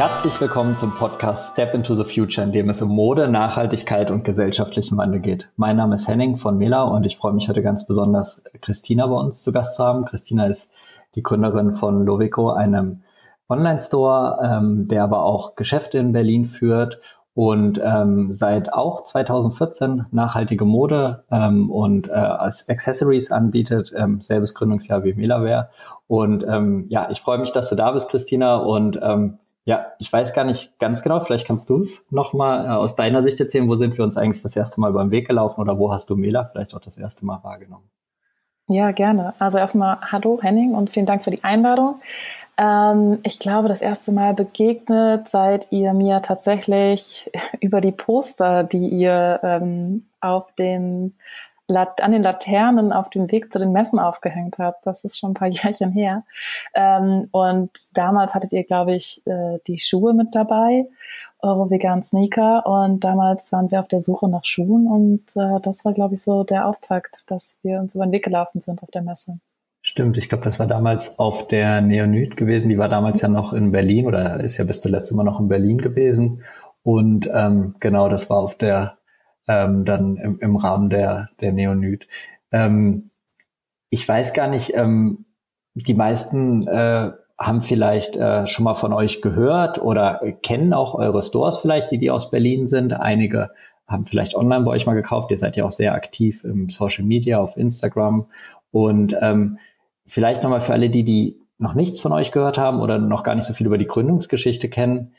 [0.00, 4.24] Herzlich willkommen zum Podcast Step into the Future, in dem es um Mode, Nachhaltigkeit und
[4.24, 5.50] gesellschaftlichen Wandel geht.
[5.56, 9.16] Mein Name ist Henning von Mela und ich freue mich heute ganz besonders, Christina bei
[9.16, 10.06] uns zu Gast zu haben.
[10.06, 10.72] Christina ist
[11.16, 13.02] die Gründerin von Lovico, einem
[13.50, 16.98] Online-Store, ähm, der aber auch Geschäfte in Berlin führt
[17.34, 24.54] und ähm, seit auch 2014 nachhaltige Mode ähm, und äh, als Accessories anbietet, ähm, selbes
[24.54, 25.68] Gründungsjahr wie Melaware.
[26.06, 28.56] Und ähm, ja, ich freue mich, dass du da bist, Christina.
[28.56, 32.68] Und ähm, ja, ich weiß gar nicht ganz genau, vielleicht kannst du es nochmal äh,
[32.70, 35.60] aus deiner Sicht erzählen, wo sind wir uns eigentlich das erste Mal beim Weg gelaufen
[35.60, 37.90] oder wo hast du Mela vielleicht auch das erste Mal wahrgenommen?
[38.68, 39.34] Ja, gerne.
[39.38, 42.00] Also erstmal hallo Henning und vielen Dank für die Einladung.
[42.56, 47.30] Ähm, ich glaube, das erste Mal begegnet seid ihr mir tatsächlich
[47.60, 51.16] über die Poster, die ihr ähm, auf den
[51.76, 54.86] an den Laternen auf dem Weg zu den Messen aufgehängt habt.
[54.86, 56.24] Das ist schon ein paar Jährchen her.
[56.74, 60.86] Ähm, und damals hattet ihr, glaube ich, äh, die Schuhe mit dabei,
[61.40, 62.66] eure veganen Sneaker.
[62.66, 64.86] Und damals waren wir auf der Suche nach Schuhen.
[64.86, 68.24] Und äh, das war, glaube ich, so der Auftakt, dass wir uns über den Weg
[68.24, 69.38] gelaufen sind auf der Messe.
[69.82, 72.68] Stimmt, ich glaube, das war damals auf der Neonyd gewesen.
[72.68, 75.48] Die war damals ja noch in Berlin oder ist ja bis zuletzt immer noch in
[75.48, 76.42] Berlin gewesen.
[76.82, 78.98] Und ähm, genau, das war auf der
[79.50, 82.06] ähm, dann im, im Rahmen der der Neonyd.
[82.52, 83.10] Ähm,
[83.90, 85.24] ich weiß gar nicht, ähm,
[85.74, 91.22] die meisten äh, haben vielleicht äh, schon mal von euch gehört oder kennen auch eure
[91.22, 92.92] Stores vielleicht, die die aus Berlin sind.
[92.92, 93.50] Einige
[93.88, 95.32] haben vielleicht online bei euch mal gekauft.
[95.32, 98.26] Ihr seid ja auch sehr aktiv im Social Media, auf Instagram.
[98.70, 99.58] Und ähm,
[100.06, 103.34] vielleicht nochmal für alle, die, die noch nichts von euch gehört haben oder noch gar
[103.34, 105.14] nicht so viel über die Gründungsgeschichte kennen.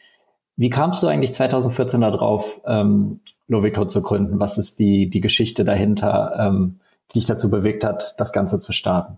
[0.55, 4.39] Wie kamst du eigentlich 2014 darauf, ähm, Lovico zu gründen?
[4.39, 6.79] Was ist die, die Geschichte dahinter, ähm,
[7.11, 9.17] die dich dazu bewegt hat, das Ganze zu starten?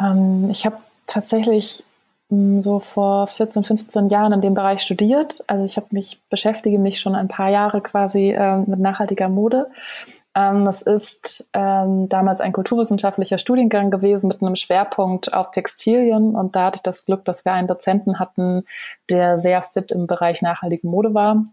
[0.00, 1.84] Ähm, ich habe tatsächlich
[2.28, 5.42] hm, so vor 14, 15 Jahren in dem Bereich studiert.
[5.46, 9.66] Also ich habe mich beschäftige mich schon ein paar Jahre quasi äh, mit nachhaltiger Mode
[9.66, 16.34] ähm, das ist ähm, damals ein kulturwissenschaftlicher Studiengang gewesen mit einem Schwerpunkt auf Textilien.
[16.34, 18.64] Und da hatte ich das Glück, dass wir einen Dozenten hatten,
[19.10, 21.44] der sehr fit im Bereich nachhaltige Mode war.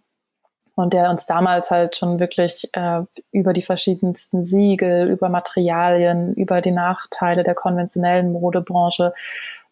[0.75, 3.01] Und der uns damals halt schon wirklich äh,
[3.33, 9.13] über die verschiedensten Siegel, über Materialien, über die Nachteile der konventionellen Modebranche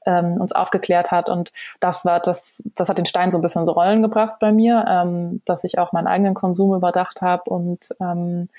[0.05, 1.29] ähm, uns aufgeklärt hat.
[1.29, 4.51] Und das war das, das hat den Stein so ein bisschen ins Rollen gebracht bei
[4.51, 8.49] mir, ähm, dass ich auch meinen eigenen Konsum überdacht habe und ähm,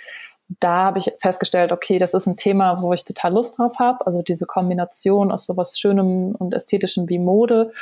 [0.60, 4.06] da habe ich festgestellt, okay, das ist ein Thema, wo ich total Lust drauf habe.
[4.06, 7.72] Also diese Kombination aus sowas Schönem und Ästhetischem wie Mode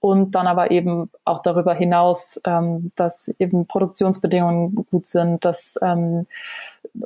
[0.00, 6.26] und dann aber eben auch darüber hinaus, ähm, dass eben Produktionsbedingungen gut sind, dass ähm,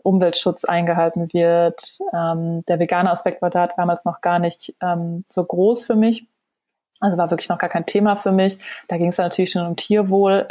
[0.02, 1.98] Umweltschutz eingehalten wird.
[2.12, 6.26] Ähm, der vegane Aspekt war da damals noch gar nicht ähm, so groß für mich.
[7.00, 8.58] Also war wirklich noch gar kein Thema für mich.
[8.88, 10.46] Da ging es natürlich schon um Tierwohl.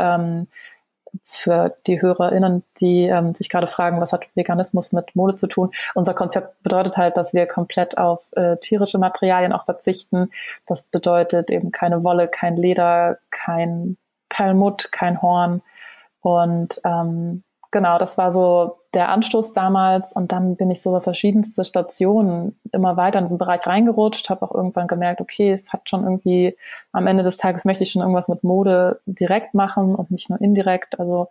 [1.25, 5.71] Für die HörerInnen, die ähm, sich gerade fragen, was hat Veganismus mit Mode zu tun?
[5.95, 10.31] Unser Konzept bedeutet halt, dass wir komplett auf äh, tierische Materialien auch verzichten.
[10.67, 13.97] Das bedeutet eben keine Wolle, kein Leder, kein
[14.29, 15.61] Perlmutt, kein Horn.
[16.21, 21.01] Und ähm, genau, das war so der Anstoß damals und dann bin ich so über
[21.01, 25.89] verschiedenste Stationen immer weiter in diesen Bereich reingerutscht, habe auch irgendwann gemerkt, okay, es hat
[25.89, 26.57] schon irgendwie,
[26.91, 30.41] am Ende des Tages möchte ich schon irgendwas mit Mode direkt machen und nicht nur
[30.41, 30.99] indirekt.
[30.99, 31.27] Also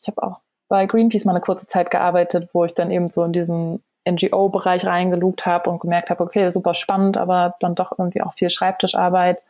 [0.00, 3.24] ich habe auch bei Greenpeace mal eine kurze Zeit gearbeitet, wo ich dann eben so
[3.24, 8.22] in diesen NGO-Bereich reingelugt habe und gemerkt habe, okay, super spannend, aber dann doch irgendwie
[8.22, 9.40] auch viel Schreibtischarbeit.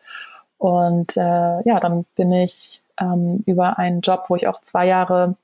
[0.59, 1.21] Und äh,
[1.69, 5.35] ja, dann bin ich ähm, über einen Job, wo ich auch zwei Jahre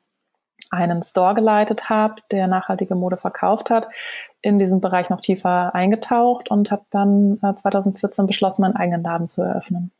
[0.70, 3.88] einen Store geleitet habe, der nachhaltige Mode verkauft hat,
[4.40, 9.28] in diesen Bereich noch tiefer eingetaucht und habe dann äh, 2014 beschlossen, meinen eigenen Laden
[9.28, 9.92] zu eröffnen.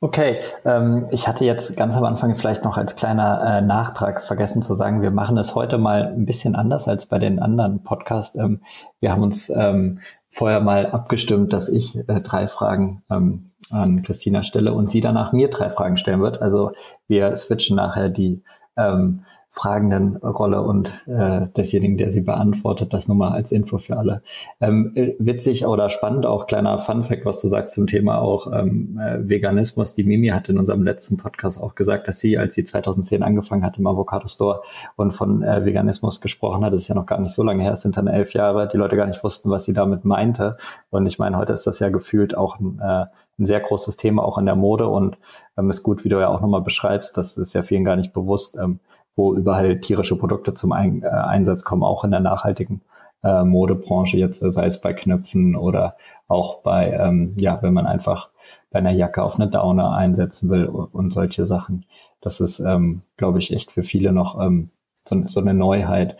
[0.00, 4.62] Okay, ähm, ich hatte jetzt ganz am Anfang vielleicht noch als kleiner äh, Nachtrag vergessen
[4.62, 8.36] zu sagen, wir machen es heute mal ein bisschen anders als bei den anderen Podcasts.
[8.36, 8.62] Ähm,
[9.00, 9.98] wir haben uns ähm,
[10.30, 15.32] vorher mal abgestimmt, dass ich äh, drei Fragen ähm, an Christina stelle und sie danach
[15.32, 16.40] mir drei Fragen stellen wird.
[16.40, 16.70] Also
[17.08, 18.44] wir switchen nachher die
[18.76, 19.24] ähm,
[19.58, 22.92] fragenden Rolle und äh, desjenigen, der sie beantwortet.
[22.92, 24.22] Das nur mal als Info für alle.
[24.60, 29.00] Ähm, äh, witzig oder spannend auch kleiner Funfact, was du sagst zum Thema auch ähm,
[29.02, 29.96] äh, Veganismus.
[29.96, 33.64] Die Mimi hat in unserem letzten Podcast auch gesagt, dass sie, als sie 2010 angefangen
[33.64, 34.62] hat im Avocado Store
[34.94, 37.72] und von äh, Veganismus gesprochen hat, das ist ja noch gar nicht so lange her,
[37.72, 40.56] es sind dann elf Jahre, die Leute gar nicht wussten, was sie damit meinte.
[40.90, 43.06] Und ich meine, heute ist das ja gefühlt auch ein, äh,
[43.40, 45.18] ein sehr großes Thema auch in der Mode und
[45.56, 48.12] ähm, ist gut, wie du ja auch nochmal beschreibst, das ist ja vielen gar nicht
[48.12, 48.78] bewusst, ähm,
[49.18, 52.82] wo überall tierische Produkte zum Ein äh, Einsatz kommen, auch in der nachhaltigen
[53.24, 55.96] äh, Modebranche jetzt, sei es bei Knöpfen oder
[56.28, 58.30] auch bei, ähm, ja, wenn man einfach
[58.70, 61.84] bei einer Jacke auf eine Downer einsetzen will und, und solche Sachen.
[62.20, 64.70] Das ist, ähm, glaube ich, echt für viele noch ähm,
[65.04, 66.16] so, so eine Neuheit.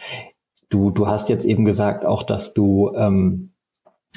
[0.68, 3.50] Du, du hast jetzt eben gesagt auch, dass du ähm,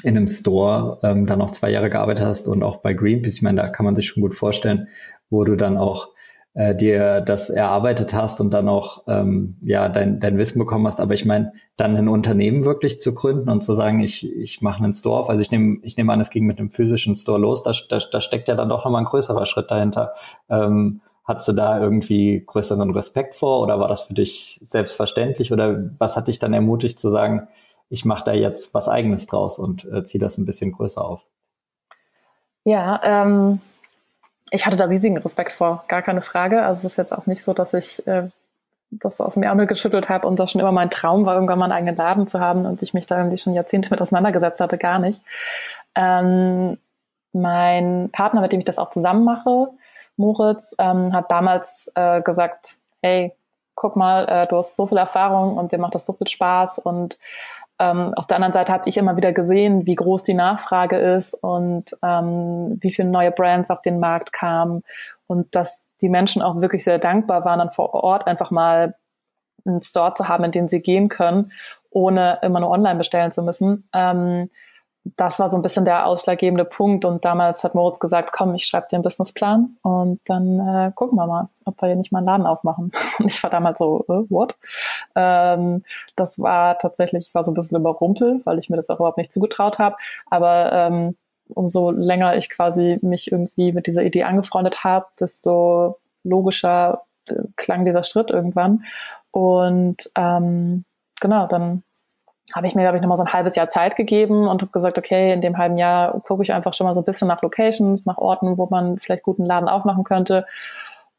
[0.02, 3.36] in einem Store ähm, dann noch zwei Jahre gearbeitet hast und auch bei Greenpeace.
[3.36, 4.88] Ich meine, da kann man sich schon gut vorstellen,
[5.30, 6.08] wo du dann auch
[6.54, 11.00] äh, dir das erarbeitet hast und dann auch ähm, ja dein, dein Wissen bekommen hast.
[11.00, 14.82] Aber ich meine, dann ein Unternehmen wirklich zu gründen und zu sagen, ich, ich mache
[14.82, 15.30] einen Store auf.
[15.30, 17.62] Also ich nehme ich nehme an, es ging mit einem physischen Store los.
[17.62, 20.12] Da, da, da steckt ja dann doch nochmal ein größerer Schritt dahinter.
[20.48, 25.90] Ähm, Hattest du da irgendwie größeren Respekt vor oder war das für dich selbstverständlich oder
[25.98, 27.46] was hat dich dann ermutigt zu sagen,
[27.88, 31.22] ich mache da jetzt was Eigenes draus und äh, ziehe das ein bisschen größer auf?
[32.64, 33.60] Ja, ähm,
[34.52, 36.62] ich hatte da riesigen Respekt vor, gar keine Frage.
[36.62, 38.28] Also es ist jetzt auch nicht so, dass ich äh,
[38.90, 41.58] das so aus dem Ärmel geschüttelt habe und das schon immer mein Traum war, irgendwann
[41.58, 44.60] mal einen eigenen Laden zu haben und ich mich da irgendwie schon Jahrzehnte mit auseinandergesetzt
[44.60, 45.22] hatte, gar nicht.
[45.94, 46.76] Ähm,
[47.32, 49.68] mein Partner, mit dem ich das auch zusammen mache,
[50.18, 53.32] Moritz, ähm, hat damals äh, gesagt, hey,
[53.74, 56.78] guck mal, äh, du hast so viel Erfahrung und dir macht das so viel Spaß
[56.78, 57.18] und
[57.82, 61.34] ähm, auf der anderen Seite habe ich immer wieder gesehen, wie groß die Nachfrage ist
[61.34, 64.82] und ähm, wie viele neue Brands auf den Markt kamen
[65.26, 68.94] und dass die Menschen auch wirklich sehr dankbar waren, dann vor Ort einfach mal
[69.64, 71.50] einen Store zu haben, in den sie gehen können,
[71.90, 73.88] ohne immer nur online bestellen zu müssen.
[73.92, 74.48] Ähm,
[75.04, 77.04] das war so ein bisschen der ausschlaggebende Punkt.
[77.04, 81.16] Und damals hat Moritz gesagt, komm, ich schreibe dir einen Businessplan und dann äh, gucken
[81.18, 82.92] wir mal, ob wir hier nicht mal einen Laden aufmachen.
[83.18, 84.56] Und ich war damals so, äh, what?
[85.14, 85.84] Ähm,
[86.16, 89.18] das war tatsächlich, ich war so ein bisschen überrumpelt, weil ich mir das auch überhaupt
[89.18, 89.96] nicht zugetraut habe.
[90.30, 91.16] Aber ähm,
[91.48, 97.84] umso länger ich quasi mich irgendwie mit dieser Idee angefreundet habe, desto logischer äh, klang
[97.84, 98.84] dieser Schritt irgendwann.
[99.32, 100.84] Und ähm,
[101.20, 101.82] genau, dann
[102.54, 104.98] habe ich mir, glaube ich, nochmal so ein halbes Jahr Zeit gegeben und habe gesagt,
[104.98, 108.04] okay, in dem halben Jahr gucke ich einfach schon mal so ein bisschen nach Locations,
[108.04, 110.46] nach Orten, wo man vielleicht guten Laden aufmachen könnte.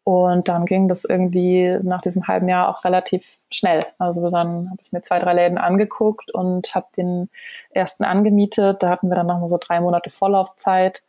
[0.04, 3.86] Und dann ging das irgendwie nach diesem halben Jahr auch relativ schnell.
[4.00, 7.30] Also dann habe ich mir zwei, drei Läden angeguckt und habe den
[7.72, 8.84] ersten angemietet.
[8.84, 11.04] Da hatten wir dann nochmal so drei Monate Vorlaufzeit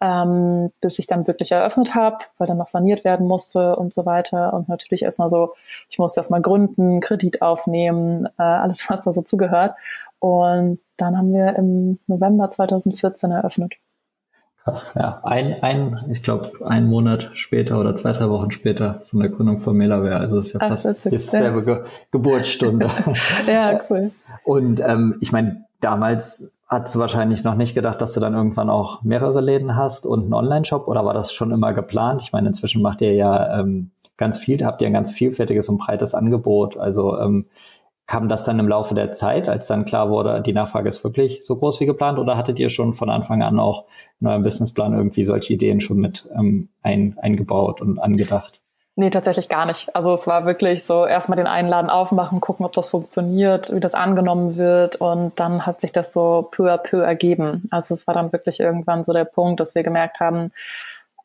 [0.00, 4.06] ähm, bis ich dann wirklich eröffnet habe, weil dann noch saniert werden musste und so
[4.06, 4.54] weiter.
[4.54, 5.54] Und natürlich erstmal so,
[5.88, 9.74] ich musste erstmal gründen, Kredit aufnehmen, äh, alles, was da so zugehört.
[10.18, 13.74] Und dann haben wir im November 2014 eröffnet.
[14.64, 15.20] Krass, ja.
[15.24, 19.60] Ein, ein ich glaube, ein Monat später oder zwei, drei Wochen später von der Gründung
[19.60, 20.16] von Melaware.
[20.16, 22.90] Also es ist ja fast Ach, dieselbe Ge Geburtsstunde.
[23.46, 24.10] ja, cool.
[24.44, 28.70] Und ähm, ich meine, damals hast du wahrscheinlich noch nicht gedacht, dass du dann irgendwann
[28.70, 32.22] auch mehrere Läden hast und einen Online-Shop oder war das schon immer geplant?
[32.22, 35.78] Ich meine, inzwischen macht ihr ja ähm, ganz viel, habt ihr ein ganz vielfältiges und
[35.78, 36.76] breites Angebot.
[36.76, 37.46] Also ähm,
[38.06, 41.44] kam das dann im Laufe der Zeit, als dann klar wurde, die Nachfrage ist wirklich
[41.44, 43.86] so groß wie geplant oder hattet ihr schon von Anfang an auch
[44.20, 48.59] in eurem Businessplan irgendwie solche Ideen schon mit ähm, ein, eingebaut und angedacht?
[49.00, 49.96] Nee, tatsächlich gar nicht.
[49.96, 53.94] Also es war wirklich so erstmal den Einladen aufmachen, gucken, ob das funktioniert, wie das
[53.94, 57.66] angenommen wird und dann hat sich das so peu à peu ergeben.
[57.70, 60.52] Also es war dann wirklich irgendwann so der Punkt, dass wir gemerkt haben,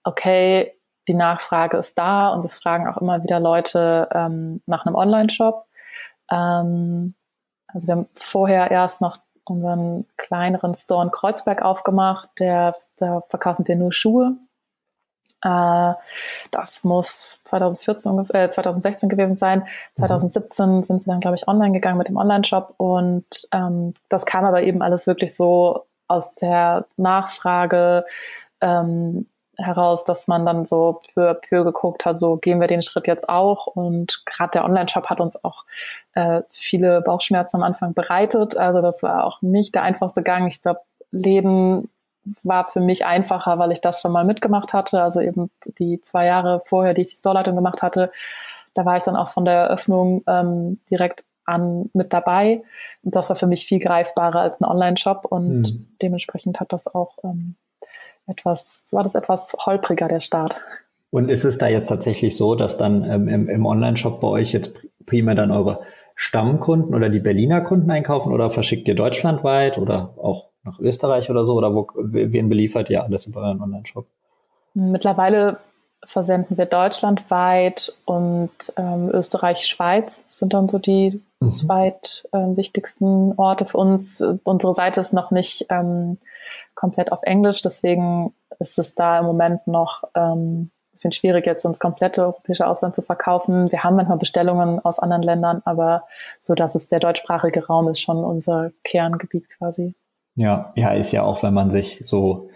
[0.06, 0.74] okay,
[1.10, 5.66] die Nachfrage ist da und es fragen auch immer wieder Leute ähm, nach einem Online-Shop.
[6.32, 7.14] Ähm,
[7.68, 13.68] also wir haben vorher erst noch unseren kleineren Store in Kreuzberg aufgemacht, der, da verkaufen
[13.68, 14.38] wir nur Schuhe
[15.46, 19.68] das muss 2014, äh, 2016 gewesen sein.
[19.98, 20.84] 2017 mhm.
[20.84, 24.64] sind wir dann, glaube ich, online gegangen mit dem Online-Shop und ähm, das kam aber
[24.64, 28.06] eben alles wirklich so aus der Nachfrage
[28.62, 32.82] ähm, heraus, dass man dann so peu à peu geguckt hat, so gehen wir den
[32.82, 33.68] Schritt jetzt auch.
[33.68, 35.66] Und gerade der Online-Shop hat uns auch
[36.14, 38.58] äh, viele Bauchschmerzen am Anfang bereitet.
[38.58, 40.48] Also das war auch nicht der einfachste Gang.
[40.48, 41.90] Ich glaube, Läden
[42.44, 45.02] war für mich einfacher, weil ich das schon mal mitgemacht hatte.
[45.02, 48.12] Also eben die zwei Jahre vorher, die ich die Storeleitung gemacht hatte,
[48.74, 52.64] da war ich dann auch von der Eröffnung ähm, direkt an mit dabei.
[53.04, 55.88] Und das war für mich viel greifbarer als ein Online-Shop und mhm.
[56.02, 57.56] dementsprechend hat das auch ähm,
[58.28, 60.56] etwas, war das etwas holpriger, der Start.
[61.12, 64.52] Und ist es da jetzt tatsächlich so, dass dann ähm, im, im Online-Shop bei euch
[64.52, 64.74] jetzt
[65.06, 65.82] primär dann eure
[66.16, 71.46] Stammkunden oder die Berliner Kunden einkaufen oder verschickt ihr deutschlandweit oder auch nach Österreich oder
[71.46, 71.56] so?
[71.56, 74.06] Oder wo, wen beliefert ihr alles über euren Online-Shop?
[74.74, 75.60] Mittlerweile
[76.04, 81.48] versenden wir deutschlandweit und ähm, Österreich, Schweiz sind dann so die mhm.
[81.48, 84.22] zweit ähm, wichtigsten Orte für uns.
[84.44, 86.18] Unsere Seite ist noch nicht ähm,
[86.76, 91.80] komplett auf Englisch, deswegen ist es da im Moment noch ähm, bisschen schwierig, jetzt ins
[91.80, 93.72] komplette europäische Ausland zu verkaufen.
[93.72, 96.06] Wir haben manchmal Bestellungen aus anderen Ländern, aber
[96.40, 99.94] so dass es der deutschsprachige Raum ist schon unser Kerngebiet quasi.
[100.36, 102.50] Ja, ja, ist ja auch, wenn man sich so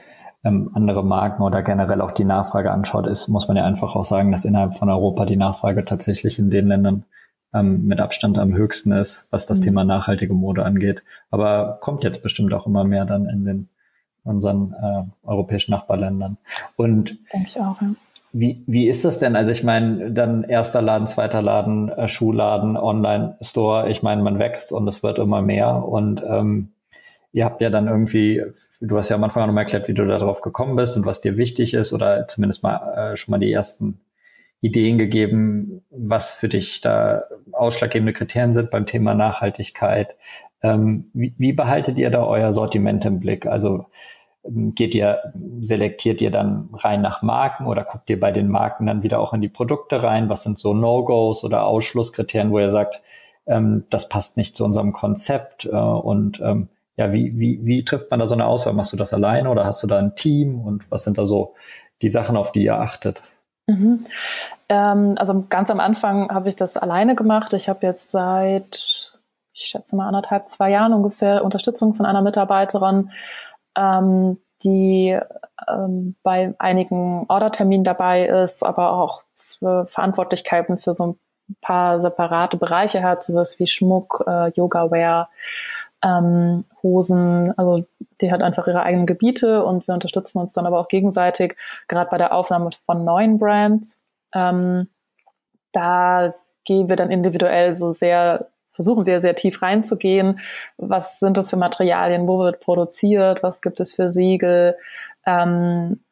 [0.43, 4.05] ähm, andere Marken oder generell auch die Nachfrage anschaut, ist, muss man ja einfach auch
[4.05, 7.05] sagen, dass innerhalb von Europa die Nachfrage tatsächlich in den Ländern
[7.53, 9.63] ähm, mit Abstand am höchsten ist, was das mhm.
[9.63, 11.03] Thema nachhaltige Mode angeht.
[11.31, 13.69] Aber kommt jetzt bestimmt auch immer mehr dann in den
[14.23, 16.37] unseren äh, europäischen Nachbarländern.
[16.75, 17.81] Und denke ich auch.
[17.81, 17.91] Ja.
[18.31, 19.35] Wie, wie ist das denn?
[19.35, 23.89] Also ich meine, dann erster Laden, zweiter Laden, äh, Schuhladen, Online-Store.
[23.89, 25.83] Ich meine, man wächst und es wird immer mehr.
[25.87, 26.69] Und ähm,
[27.31, 28.43] ihr habt ja dann irgendwie,
[28.81, 31.21] du hast ja am Anfang auch nochmal erklärt, wie du darauf gekommen bist und was
[31.21, 34.01] dir wichtig ist oder zumindest mal äh, schon mal die ersten
[34.61, 40.15] Ideen gegeben, was für dich da ausschlaggebende Kriterien sind beim Thema Nachhaltigkeit.
[40.61, 43.45] Ähm, wie, wie behaltet ihr da euer Sortiment im Blick?
[43.45, 43.85] Also
[44.43, 45.19] ähm, geht ihr,
[45.61, 49.33] selektiert ihr dann rein nach Marken oder guckt ihr bei den Marken dann wieder auch
[49.33, 50.29] in die Produkte rein?
[50.29, 53.01] Was sind so No-Gos oder Ausschlusskriterien, wo ihr sagt,
[53.45, 55.65] ähm, das passt nicht zu unserem Konzept?
[55.65, 56.67] Äh, und ähm,
[56.99, 58.73] ja, wie, wie, wie trifft man da so eine Auswahl?
[58.73, 60.59] Machst du das alleine oder hast du da ein Team?
[60.59, 61.55] Und was sind da so
[62.01, 63.21] die Sachen, auf die ihr achtet?
[63.67, 64.03] Mhm.
[64.67, 67.53] Ähm, also ganz am Anfang habe ich das alleine gemacht.
[67.53, 69.13] Ich habe jetzt seit,
[69.53, 73.11] ich schätze mal anderthalb, zwei Jahren ungefähr Unterstützung von einer Mitarbeiterin,
[73.77, 75.17] ähm, die
[75.69, 81.19] ähm, bei einigen Orderterminen dabei ist, aber auch für Verantwortlichkeiten für so ein
[81.61, 85.29] paar separate Bereiche hat, sowas wie Schmuck, äh, Yoga-Wear,
[86.03, 87.85] ähm, Hosen, also
[88.21, 92.09] die hat einfach ihre eigenen Gebiete und wir unterstützen uns dann aber auch gegenseitig, gerade
[92.09, 93.99] bei der Aufnahme von neuen Brands.
[94.33, 94.87] Ähm,
[95.71, 96.33] da
[96.65, 100.39] gehen wir dann individuell so sehr, versuchen wir sehr tief reinzugehen.
[100.77, 102.27] Was sind das für Materialien?
[102.27, 103.43] Wo wird produziert?
[103.43, 104.77] Was gibt es für Siegel?
[105.25, 106.03] Ähm,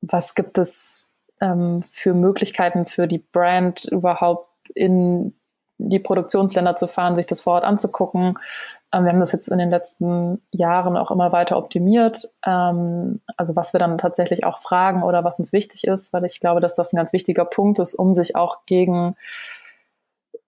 [0.00, 5.34] was gibt es ähm, für Möglichkeiten für die Brand überhaupt in
[5.78, 8.38] die Produktionsländer zu fahren, sich das vor Ort anzugucken.
[8.92, 12.32] Ähm, wir haben das jetzt in den letzten Jahren auch immer weiter optimiert.
[12.46, 16.40] Ähm, also was wir dann tatsächlich auch fragen oder was uns wichtig ist, weil ich
[16.40, 19.16] glaube, dass das ein ganz wichtiger Punkt ist, um sich auch gegen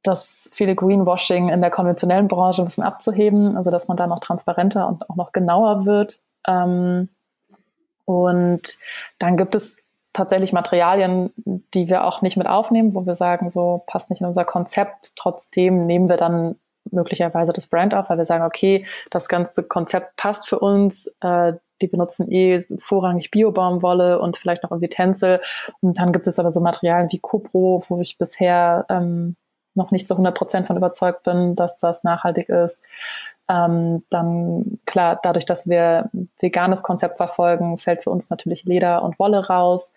[0.02, 4.18] das viele Greenwashing in der konventionellen Branche ein bisschen abzuheben, also dass man da noch
[4.18, 6.20] transparenter und auch noch genauer wird.
[6.46, 7.08] Ähm,
[8.04, 8.76] und
[9.18, 9.76] dann gibt es
[10.12, 14.26] tatsächlich Materialien, die wir auch nicht mit aufnehmen, wo wir sagen, so passt nicht in
[14.26, 15.16] unser Konzept.
[15.16, 16.56] Trotzdem nehmen wir dann
[16.90, 21.06] möglicherweise das Brand auf, weil wir sagen, okay, das ganze Konzept passt für uns.
[21.20, 25.40] Äh, die benutzen eh vorrangig Biobaumwolle und vielleicht noch irgendwie Tänzel.
[25.80, 29.36] Und dann gibt es aber so Materialien wie Copro, wo ich bisher ähm,
[29.74, 32.80] noch nicht zu 100 Prozent von überzeugt bin, dass das nachhaltig ist.
[33.48, 39.18] Ähm, dann klar, dadurch, dass wir veganes Konzept verfolgen, fällt für uns natürlich Leder und
[39.18, 39.92] Wolle raus.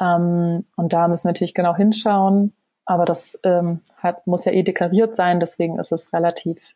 [0.00, 2.52] Ähm, und da müssen wir natürlich genau hinschauen.
[2.88, 6.74] Aber das ähm, hat, muss ja eh deklariert sein, deswegen ist es relativ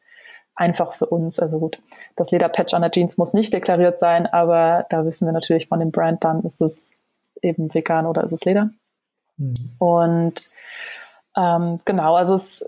[0.55, 1.41] einfach für uns.
[1.41, 1.81] Also gut,
[2.17, 5.81] das Lederpatch an der Jeans muss nicht deklariert sein, aber da wissen wir natürlich von
[5.81, 6.91] dem Brand dann, ist es
[7.41, 8.69] eben vegan oder ist es Leder.
[9.39, 9.55] Mhm.
[9.79, 10.51] Und
[11.35, 12.63] ähm, genau, also es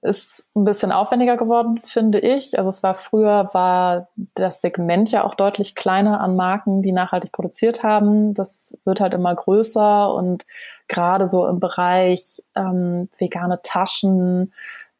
[0.00, 2.58] ist ein bisschen aufwendiger geworden, finde ich.
[2.58, 7.32] Also es war früher, war das Segment ja auch deutlich kleiner an Marken, die nachhaltig
[7.32, 8.34] produziert haben.
[8.34, 10.44] Das wird halt immer größer und
[10.88, 14.52] gerade so im Bereich ähm, vegane Taschen,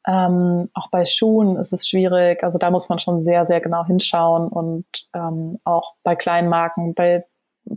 [0.06, 2.42] ähm, auch bei Schuhen ist es schwierig.
[2.42, 4.84] Also da muss man schon sehr, sehr genau hinschauen und
[5.14, 7.24] ähm, auch bei kleinen Marken, bei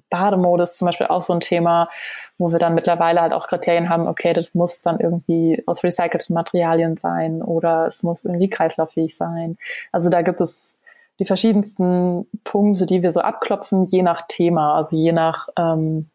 [0.10, 1.89] Bademode ist zum Beispiel auch so ein Thema,
[2.38, 6.34] wo wir dann mittlerweile halt auch Kriterien haben, okay, das muss dann irgendwie aus recycelten
[6.34, 9.58] Materialien sein oder es muss irgendwie kreislauffähig sein.
[9.92, 10.77] Also da gibt es
[11.20, 16.10] die verschiedensten Punkte, die wir so abklopfen, je nach Thema, also je nach, ähm,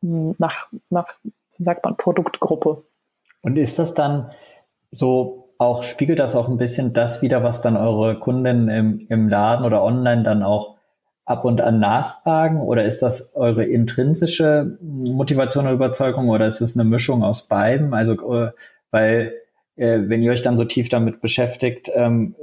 [0.00, 2.84] nach, nach, wie sagt man, Produktgruppe.
[3.42, 4.32] Und ist das dann
[4.90, 9.28] so auch, spiegelt das auch ein bisschen das wieder, was dann eure Kunden im, im
[9.28, 10.75] Laden oder online dann auch
[11.26, 16.76] ab und an nachfragen oder ist das eure intrinsische Motivation oder Überzeugung oder ist es
[16.76, 17.92] eine Mischung aus beiden?
[17.92, 18.52] Also, äh,
[18.92, 19.34] weil
[19.74, 22.36] äh, wenn ihr euch dann so tief damit beschäftigt ähm,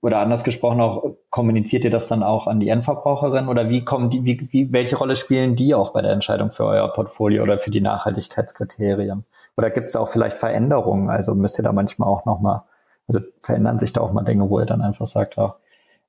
[0.00, 4.08] oder anders gesprochen auch, kommuniziert ihr das dann auch an die Endverbraucherin oder wie kommen
[4.08, 7.58] die, wie, wie, welche Rolle spielen die auch bei der Entscheidung für euer Portfolio oder
[7.58, 9.24] für die Nachhaltigkeitskriterien?
[9.58, 11.10] Oder gibt es auch vielleicht Veränderungen?
[11.10, 12.62] Also müsst ihr da manchmal auch nochmal,
[13.06, 15.56] also verändern sich da auch mal Dinge, wo ihr dann einfach sagt, ach,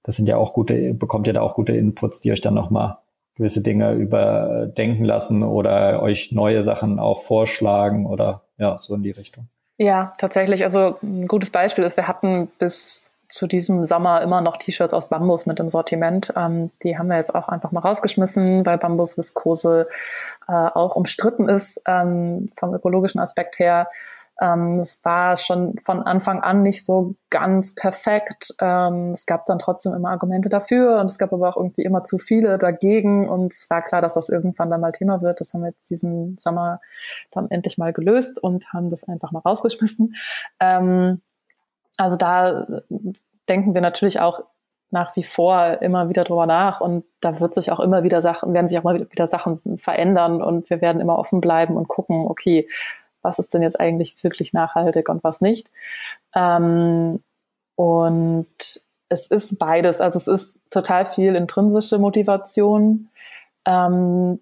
[0.03, 2.97] das sind ja auch gute, bekommt ihr da auch gute Inputs, die euch dann nochmal
[3.35, 9.11] gewisse Dinge überdenken lassen oder euch neue Sachen auch vorschlagen oder ja, so in die
[9.11, 9.47] Richtung.
[9.77, 10.63] Ja, tatsächlich.
[10.63, 15.07] Also ein gutes Beispiel ist, wir hatten bis zu diesem Sommer immer noch T-Shirts aus
[15.07, 16.33] Bambus mit im Sortiment.
[16.35, 19.87] Ähm, die haben wir jetzt auch einfach mal rausgeschmissen, weil Bambusviskose
[20.47, 23.87] äh, auch umstritten ist ähm, vom ökologischen Aspekt her.
[24.41, 28.55] Ähm, es war schon von Anfang an nicht so ganz perfekt.
[28.59, 32.03] Ähm, es gab dann trotzdem immer Argumente dafür und es gab aber auch irgendwie immer
[32.03, 35.41] zu viele dagegen und es war klar, dass das irgendwann dann mal Thema wird.
[35.41, 36.81] Das haben wir jetzt diesen Sommer
[37.29, 40.15] dann endlich mal gelöst und haben das einfach mal rausgeschmissen.
[40.59, 41.21] Ähm,
[41.97, 42.65] also da
[43.47, 44.43] denken wir natürlich auch
[44.89, 48.53] nach wie vor immer wieder drüber nach und da wird sich auch immer wieder Sachen,
[48.53, 52.25] werden sich auch mal wieder Sachen verändern und wir werden immer offen bleiben und gucken,
[52.27, 52.67] okay,
[53.21, 55.69] was ist denn jetzt eigentlich wirklich nachhaltig und was nicht.
[56.35, 57.23] Ähm,
[57.75, 58.47] und
[59.09, 60.01] es ist beides.
[60.01, 63.09] Also es ist total viel intrinsische Motivation.
[63.65, 64.39] Ähm,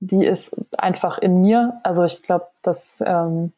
[0.00, 1.80] die ist einfach in mir.
[1.82, 3.52] Also ich glaube, dass ähm,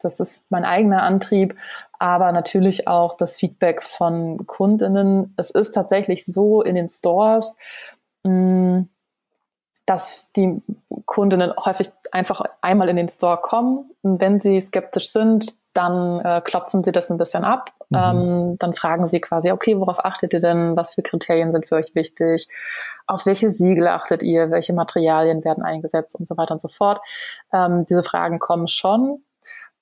[0.00, 1.56] das ist mein eigener Antrieb,
[1.98, 5.34] aber natürlich auch das Feedback von Kundinnen.
[5.36, 7.56] Es ist tatsächlich so in den Stores,
[8.22, 8.86] mh,
[9.88, 10.60] dass die
[11.06, 13.90] Kundinnen häufig einfach einmal in den Store kommen.
[14.02, 17.72] Und wenn sie skeptisch sind, dann äh, klopfen sie das ein bisschen ab.
[17.88, 17.96] Mhm.
[17.96, 20.76] Ähm, dann fragen sie quasi, okay, worauf achtet ihr denn?
[20.76, 22.48] Was für Kriterien sind für euch wichtig?
[23.06, 24.50] Auf welche Siegel achtet ihr?
[24.50, 27.00] Welche Materialien werden eingesetzt und so weiter und so fort?
[27.54, 29.24] Ähm, diese Fragen kommen schon.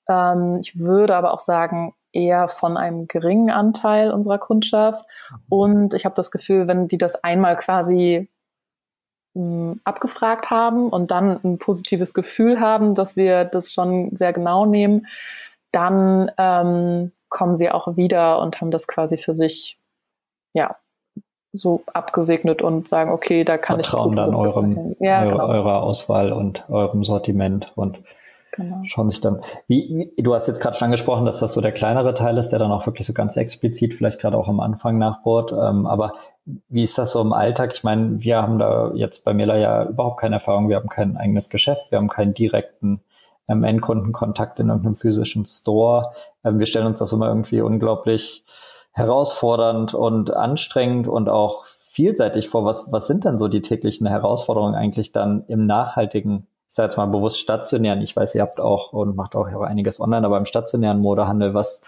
[0.07, 5.05] Ähm, ich würde aber auch sagen, eher von einem geringen Anteil unserer Kundschaft.
[5.29, 5.37] Mhm.
[5.49, 8.29] Und ich habe das Gefühl, wenn die das einmal quasi
[9.83, 15.07] abgefragt haben und dann ein positives Gefühl haben, dass wir das schon sehr genau nehmen,
[15.71, 19.77] dann ähm, kommen sie auch wieder und haben das quasi für sich
[20.53, 20.75] ja
[21.53, 25.47] so abgesegnet und sagen, okay, da kann Vertrauen ich dann eurem, ja, eure, genau.
[25.47, 27.99] eurer Auswahl und eurem Sortiment und
[28.57, 28.81] genau.
[28.83, 29.41] schauen sich dann.
[29.67, 32.49] Wie, wie du hast jetzt gerade schon angesprochen, dass das so der kleinere Teil ist,
[32.49, 35.53] der dann auch wirklich so ganz explizit vielleicht gerade auch am Anfang nachbohrt.
[35.53, 36.13] Ähm, aber
[36.67, 37.71] wie ist das so im Alltag?
[37.73, 40.67] Ich meine, wir haben da jetzt bei Miller ja überhaupt keine Erfahrung.
[40.67, 41.91] Wir haben kein eigenes Geschäft.
[41.91, 43.01] Wir haben keinen direkten
[43.47, 46.11] ähm, Endkundenkontakt in irgendeinem physischen Store.
[46.43, 48.43] Ähm, wir stellen uns das immer irgendwie unglaublich
[48.91, 52.65] herausfordernd und anstrengend und auch vielseitig vor.
[52.65, 56.97] Was, was sind denn so die täglichen Herausforderungen eigentlich dann im nachhaltigen, ich sage jetzt
[56.97, 58.01] mal bewusst stationären?
[58.01, 61.81] Ich weiß, ihr habt auch und macht auch einiges online, aber im stationären Modehandel, was,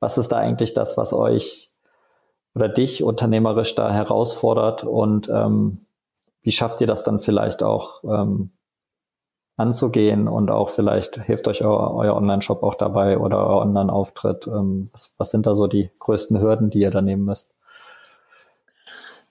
[0.00, 1.70] was ist da eigentlich das, was euch
[2.54, 5.86] oder dich unternehmerisch da herausfordert und ähm,
[6.42, 8.52] wie schafft ihr das dann vielleicht auch ähm,
[9.56, 14.46] anzugehen und auch vielleicht hilft euch euer, euer Online-Shop auch dabei oder euer Online-Auftritt?
[14.46, 17.55] Ähm, was, was sind da so die größten Hürden, die ihr da nehmen müsst?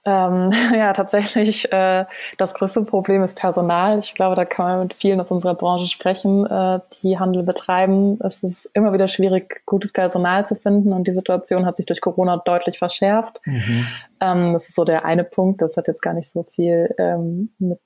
[0.06, 2.06] Ähm, ja, tatsächlich, äh,
[2.38, 4.00] das größte Problem ist Personal.
[4.00, 8.20] Ich glaube, da kann man mit vielen aus unserer Branche sprechen, äh, die Handel betreiben.
[8.22, 12.02] Es ist immer wieder schwierig, gutes Personal zu finden und die Situation hat sich durch
[12.02, 13.41] Corona deutlich verschärft.
[13.46, 13.88] Mhm.
[14.22, 15.62] Ähm, das ist so der eine Punkt.
[15.62, 17.80] Das hat jetzt gar nicht so viel ähm, mit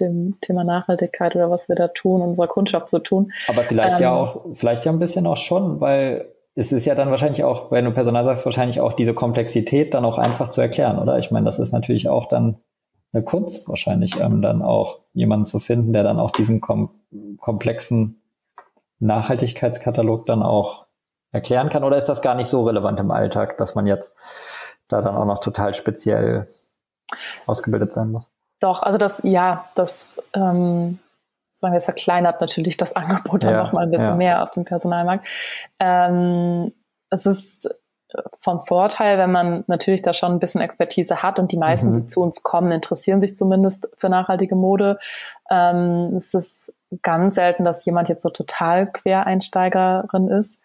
[0.00, 3.32] dem Thema Nachhaltigkeit oder was wir da tun, unserer Kundschaft zu tun.
[3.48, 6.94] Aber vielleicht ja ähm, auch, vielleicht ja ein bisschen auch schon, weil es ist ja
[6.94, 10.60] dann wahrscheinlich auch, wenn du Personal sagst, wahrscheinlich auch diese Komplexität dann auch einfach zu
[10.60, 11.18] erklären, oder?
[11.18, 12.58] Ich meine, das ist natürlich auch dann
[13.12, 16.90] eine Kunst wahrscheinlich, ähm, dann auch jemanden zu finden, der dann auch diesen kom
[17.38, 18.20] komplexen
[18.98, 20.86] Nachhaltigkeitskatalog dann auch
[21.30, 21.84] erklären kann.
[21.84, 24.16] Oder ist das gar nicht so relevant im Alltag, dass man jetzt
[24.88, 26.46] da dann auch noch total speziell
[27.46, 28.28] ausgebildet sein muss?
[28.60, 30.98] Doch, also das, ja, das ähm,
[31.72, 34.16] wir, es verkleinert natürlich das Angebot dann ja, noch mal ein bisschen ja.
[34.16, 35.26] mehr auf dem Personalmarkt.
[35.80, 36.72] Ähm,
[37.10, 37.68] es ist
[38.40, 41.94] von Vorteil, wenn man natürlich da schon ein bisschen Expertise hat und die meisten, mhm.
[41.94, 44.98] die zu uns kommen, interessieren sich zumindest für nachhaltige Mode.
[45.50, 46.72] Ähm, es ist
[47.02, 50.60] ganz selten, dass jemand jetzt so total Quereinsteigerin ist,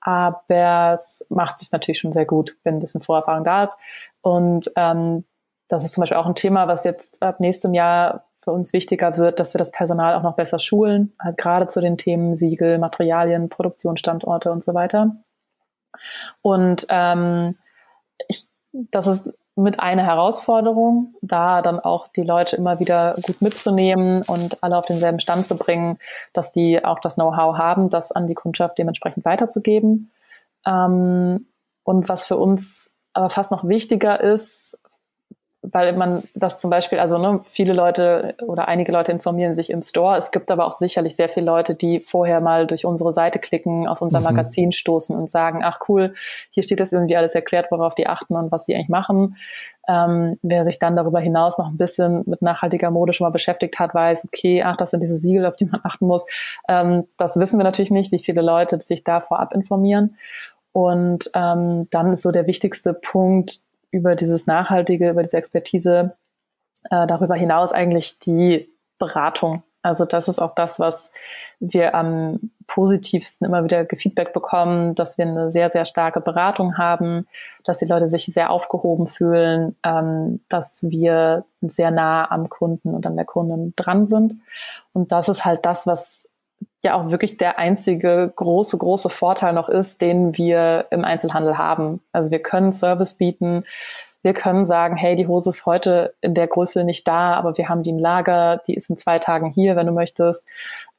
[0.00, 3.76] aber es macht sich natürlich schon sehr gut, wenn ein bisschen Vorerfahrung da ist.
[4.20, 5.24] Und ähm,
[5.68, 9.16] das ist zum Beispiel auch ein Thema, was jetzt ab nächstem Jahr für uns wichtiger
[9.16, 12.78] wird, dass wir das Personal auch noch besser schulen, halt gerade zu den Themen Siegel,
[12.78, 15.16] Materialien, Produktionsstandorte und so weiter.
[16.42, 17.54] Und ähm,
[18.28, 24.22] ich, das ist mit einer Herausforderung, da dann auch die Leute immer wieder gut mitzunehmen
[24.22, 25.98] und alle auf denselben Stand zu bringen,
[26.32, 30.10] dass die auch das Know-how haben, das an die Kundschaft dementsprechend weiterzugeben.
[30.66, 31.46] Ähm,
[31.84, 34.78] und was für uns aber fast noch wichtiger ist,
[35.62, 39.80] weil man das zum Beispiel, also ne, viele Leute oder einige Leute informieren sich im
[39.80, 40.18] Store.
[40.18, 43.86] Es gibt aber auch sicherlich sehr viele Leute, die vorher mal durch unsere Seite klicken,
[43.86, 44.24] auf unser mhm.
[44.24, 46.14] Magazin stoßen und sagen, ach cool,
[46.50, 49.36] hier steht das irgendwie alles erklärt, worauf die achten und was die eigentlich machen.
[49.88, 53.78] Ähm, wer sich dann darüber hinaus noch ein bisschen mit nachhaltiger Mode schon mal beschäftigt
[53.78, 56.26] hat, weiß, okay, ach, das sind diese Siegel, auf die man achten muss.
[56.68, 60.16] Ähm, das wissen wir natürlich nicht, wie viele Leute sich da vorab informieren.
[60.72, 63.60] Und ähm, dann ist so der wichtigste Punkt
[63.92, 66.16] über dieses Nachhaltige, über diese Expertise,
[66.90, 69.62] äh, darüber hinaus eigentlich die Beratung.
[69.82, 71.10] Also das ist auch das, was
[71.58, 77.26] wir am positivsten immer wieder Gefeedback bekommen, dass wir eine sehr, sehr starke Beratung haben,
[77.64, 83.06] dass die Leute sich sehr aufgehoben fühlen, ähm, dass wir sehr nah am Kunden und
[83.06, 84.36] an der Kundin dran sind.
[84.92, 86.28] Und das ist halt das, was
[86.84, 92.00] ja auch wirklich der einzige große, große Vorteil noch ist, den wir im Einzelhandel haben.
[92.12, 93.64] Also wir können Service bieten,
[94.22, 97.68] wir können sagen, hey, die Hose ist heute in der Größe nicht da, aber wir
[97.68, 100.44] haben die im Lager, die ist in zwei Tagen hier, wenn du möchtest.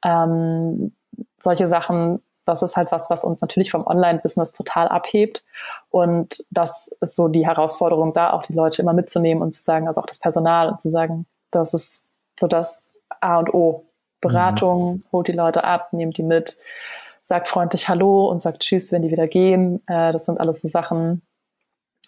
[0.03, 0.93] Ähm,
[1.39, 5.43] solche Sachen, das ist halt was, was uns natürlich vom Online-Business total abhebt.
[5.89, 9.87] Und das ist so die Herausforderung, da auch die Leute immer mitzunehmen und zu sagen,
[9.87, 12.03] also auch das Personal und zu sagen, das ist
[12.37, 12.91] so das
[13.21, 13.85] A und O.
[14.23, 15.03] Beratung, mhm.
[15.11, 16.57] holt die Leute ab, nehmt die mit,
[17.23, 19.81] sagt freundlich Hallo und sagt Tschüss, wenn die wieder gehen.
[19.87, 21.21] Äh, das sind alles so Sachen,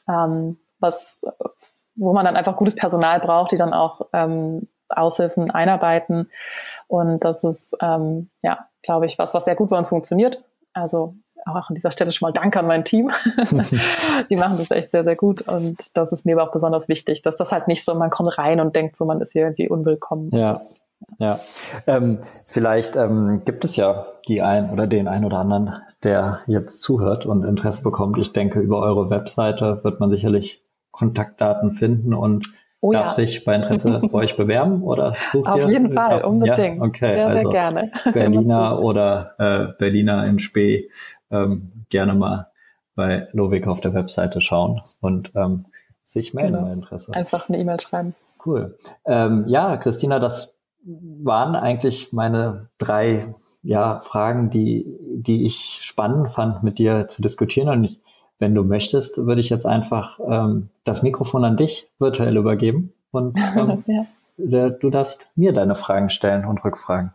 [0.07, 1.19] ähm, was,
[1.95, 6.29] wo man dann einfach gutes Personal braucht, die dann auch ähm, Aushilfen einarbeiten.
[6.87, 10.43] Und das ist, ähm, ja, glaube ich, was, was sehr gut bei uns funktioniert.
[10.73, 13.11] Also auch an dieser Stelle schon mal Danke an mein Team.
[14.29, 15.41] die machen das echt sehr, sehr gut.
[15.47, 18.37] Und das ist mir aber auch besonders wichtig, dass das halt nicht so, man kommt
[18.37, 20.31] rein und denkt so, man ist hier irgendwie unwillkommen.
[20.31, 20.53] Ja.
[20.53, 20.79] Das,
[21.19, 21.39] ja,
[21.87, 26.81] ähm, vielleicht ähm, gibt es ja die ein oder den ein oder anderen, der jetzt
[26.81, 28.17] zuhört und Interesse bekommt.
[28.17, 32.47] Ich denke, über eure Webseite wird man sicherlich Kontaktdaten finden und
[32.81, 33.11] oh, darf ja.
[33.11, 35.69] sich bei Interesse bei euch bewerben oder Auf ihr?
[35.69, 36.77] jeden Fall, unbedingt.
[36.77, 36.83] Ja?
[36.83, 37.91] Okay, sehr, also sehr gerne.
[38.13, 40.89] Berliner oder äh, Berliner in Spee
[41.31, 42.47] ähm, gerne mal
[42.95, 45.65] bei Lovik auf der Webseite schauen und ähm,
[46.03, 46.65] sich melden genau.
[46.65, 47.13] bei Interesse.
[47.13, 48.15] Einfach eine E-Mail schreiben.
[48.45, 48.77] Cool.
[49.05, 50.54] Ähm, ja, Christina, das
[50.85, 57.69] waren eigentlich meine drei ja, Fragen, die, die ich spannend fand, mit dir zu diskutieren.
[57.69, 57.99] Und ich
[58.39, 63.37] wenn du möchtest, würde ich jetzt einfach ähm, das Mikrofon an dich virtuell übergeben und
[63.55, 64.69] ähm, ja.
[64.69, 67.13] du darfst mir deine Fragen stellen und Rückfragen.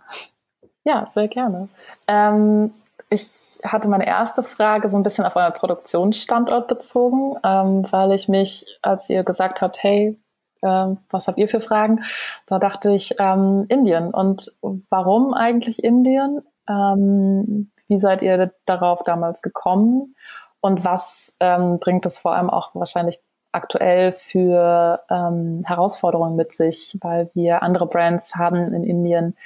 [0.85, 1.69] Ja, sehr gerne.
[2.09, 2.73] Ähm,
[3.11, 8.29] ich hatte meine erste Frage so ein bisschen auf euer Produktionsstandort bezogen, ähm, weil ich
[8.29, 10.19] mich, als ihr gesagt habt, hey,
[10.63, 12.05] äh, was habt ihr für Fragen,
[12.47, 14.13] da dachte ich ähm, Indien.
[14.13, 14.53] Und
[14.89, 16.43] warum eigentlich Indien?
[16.69, 20.15] Ähm, wie seid ihr darauf damals gekommen?
[20.61, 23.21] Und was ähm, bringt es vor allem auch wahrscheinlich
[23.53, 29.37] aktuell für ähm, Herausforderungen mit sich, weil wir andere Brands haben in Indien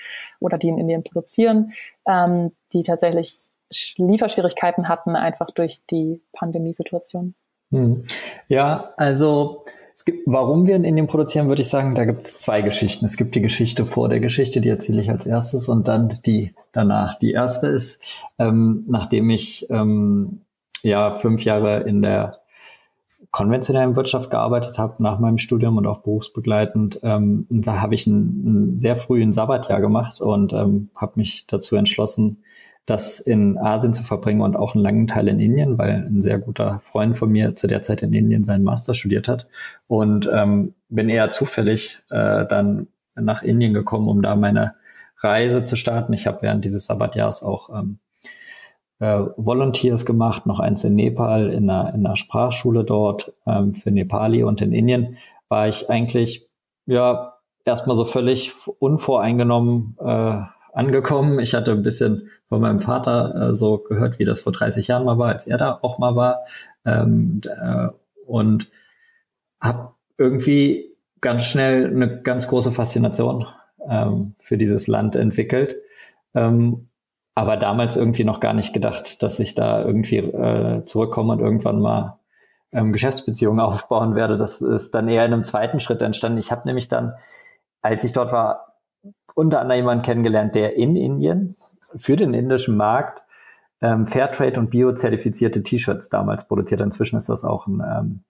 [0.40, 1.72] oder die in Indien produzieren,
[2.07, 3.48] ähm, die tatsächlich
[3.96, 7.35] Lieferschwierigkeiten hatten, einfach durch die Pandemiesituation.
[7.70, 8.05] Hm.
[8.46, 9.64] Ja, also
[9.95, 13.05] es gibt, warum wir in Indien produzieren, würde ich sagen, da gibt es zwei Geschichten.
[13.05, 16.53] Es gibt die Geschichte vor der Geschichte, die erzähle ich als erstes, und dann die
[16.73, 17.19] danach.
[17.21, 18.03] Die erste ist,
[18.39, 20.41] ähm, nachdem ich ähm,
[20.83, 22.41] ja fünf Jahre in der
[23.31, 27.01] konventionellen Wirtschaft gearbeitet habe nach meinem Studium und auch berufsbegleitend.
[27.03, 31.47] Ähm, da habe ich ein, ein sehr früh ein Sabbatjahr gemacht und ähm, habe mich
[31.47, 32.44] dazu entschlossen,
[32.87, 36.38] das in Asien zu verbringen und auch einen langen Teil in Indien, weil ein sehr
[36.38, 39.47] guter Freund von mir zu der Zeit in Indien seinen Master studiert hat
[39.87, 44.75] und ähm, bin eher zufällig äh, dann nach Indien gekommen, um da meine
[45.18, 46.12] Reise zu starten.
[46.12, 47.99] Ich habe während dieses Sabbatjahrs auch ähm,
[48.99, 53.90] äh, Volunteers gemacht, noch eins in Nepal, in einer, in einer Sprachschule dort ähm, für
[53.90, 55.16] Nepali und in Indien
[55.49, 56.49] war ich eigentlich
[56.85, 60.42] ja erstmal so völlig unvoreingenommen äh,
[60.75, 61.39] angekommen.
[61.39, 65.05] Ich hatte ein bisschen von meinem Vater äh, so gehört, wie das vor 30 Jahren
[65.05, 66.41] mal war, als er da auch mal war.
[66.85, 67.89] Ähm, äh,
[68.27, 68.71] und
[69.61, 73.47] habe irgendwie ganz schnell eine ganz große Faszination
[73.89, 75.77] ähm, für dieses Land entwickelt.
[76.35, 76.89] Ähm,
[77.35, 81.81] aber damals irgendwie noch gar nicht gedacht, dass ich da irgendwie äh, zurückkomme und irgendwann
[81.81, 82.19] mal
[82.73, 84.37] ähm, Geschäftsbeziehungen aufbauen werde.
[84.37, 86.39] Das ist dann eher in einem zweiten Schritt entstanden.
[86.39, 87.15] Ich habe nämlich dann,
[87.83, 88.74] als ich dort war,
[89.35, 91.57] unter anderem jemanden kennengelernt, der in Indien
[91.97, 93.23] für den indischen Markt
[93.81, 96.81] ähm, Fairtrade und Bio-zertifizierte T-Shirts damals produziert.
[96.81, 98.21] Inzwischen ist das auch ein ähm,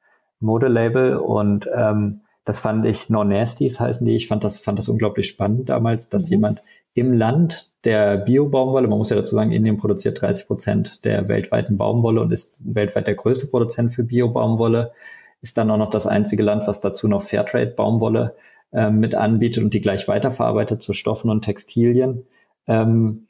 [0.40, 4.16] Modelabel und ähm, das fand ich Non-Nasties heißen die.
[4.16, 6.30] Ich fand das, fand das unglaublich spannend damals, dass mhm.
[6.30, 11.28] jemand im Land der Bio-Baumwolle, man muss ja dazu sagen, Indien produziert 30 Prozent der
[11.28, 14.92] weltweiten Baumwolle und ist weltweit der größte Produzent für Bio-Baumwolle,
[15.40, 18.34] ist dann auch noch das einzige Land, was dazu noch Fairtrade-Baumwolle
[18.74, 22.26] äh, mit anbietet und die gleich weiterverarbeitet zu Stoffen und Textilien.
[22.66, 23.28] Ähm,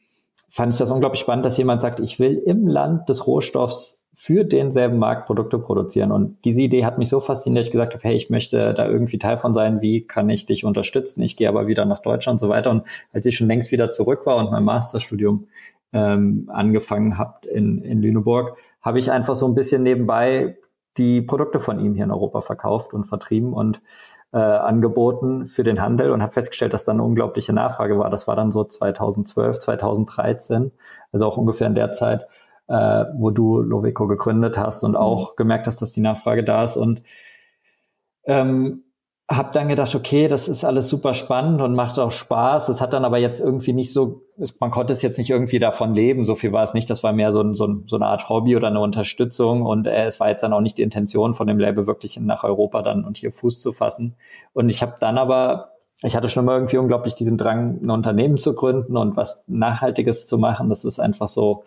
[0.49, 4.45] fand ich das unglaublich spannend, dass jemand sagt, ich will im Land des Rohstoffs für
[4.45, 6.13] denselben Markt Produkte produzieren.
[6.13, 8.89] Und diese Idee hat mich so fasziniert, dass ich gesagt habe, hey, ich möchte da
[8.89, 11.23] irgendwie Teil von sein, wie kann ich dich unterstützen?
[11.23, 12.71] Ich gehe aber wieder nach Deutschland und so weiter.
[12.71, 15.49] Und als ich schon längst wieder zurück war und mein Masterstudium
[15.93, 20.57] ähm, angefangen habe in, in Lüneburg, habe ich einfach so ein bisschen nebenbei
[20.97, 23.81] die Produkte von ihm hier in Europa verkauft und vertrieben und
[24.35, 28.11] äh, angeboten für den Handel und habe festgestellt, dass da eine unglaubliche Nachfrage war.
[28.11, 30.73] Das war dann so 2012, 2013,
[31.13, 32.27] also auch ungefähr in der Zeit,
[32.67, 34.97] äh, wo du Loveco gegründet hast und mhm.
[34.97, 37.03] auch gemerkt hast, dass die Nachfrage da ist und
[38.25, 38.84] ähm,
[39.31, 42.69] habe dann gedacht, okay, das ist alles super spannend und macht auch Spaß.
[42.69, 44.23] Es hat dann aber jetzt irgendwie nicht so,
[44.61, 46.25] man konnte es jetzt nicht irgendwie davon leben.
[46.27, 46.91] So viel war es nicht.
[46.91, 49.63] Das war mehr so, so, so eine Art Hobby oder eine Unterstützung.
[49.63, 52.45] Und äh, es war jetzt dann auch nicht die Intention von dem Label wirklich nach
[52.45, 54.15] Europa dann und hier Fuß zu fassen.
[54.53, 55.71] Und ich habe dann aber,
[56.03, 60.27] ich hatte schon mal irgendwie unglaublich diesen Drang, ein Unternehmen zu gründen und was Nachhaltiges
[60.27, 60.69] zu machen.
[60.69, 61.65] Das ist einfach so,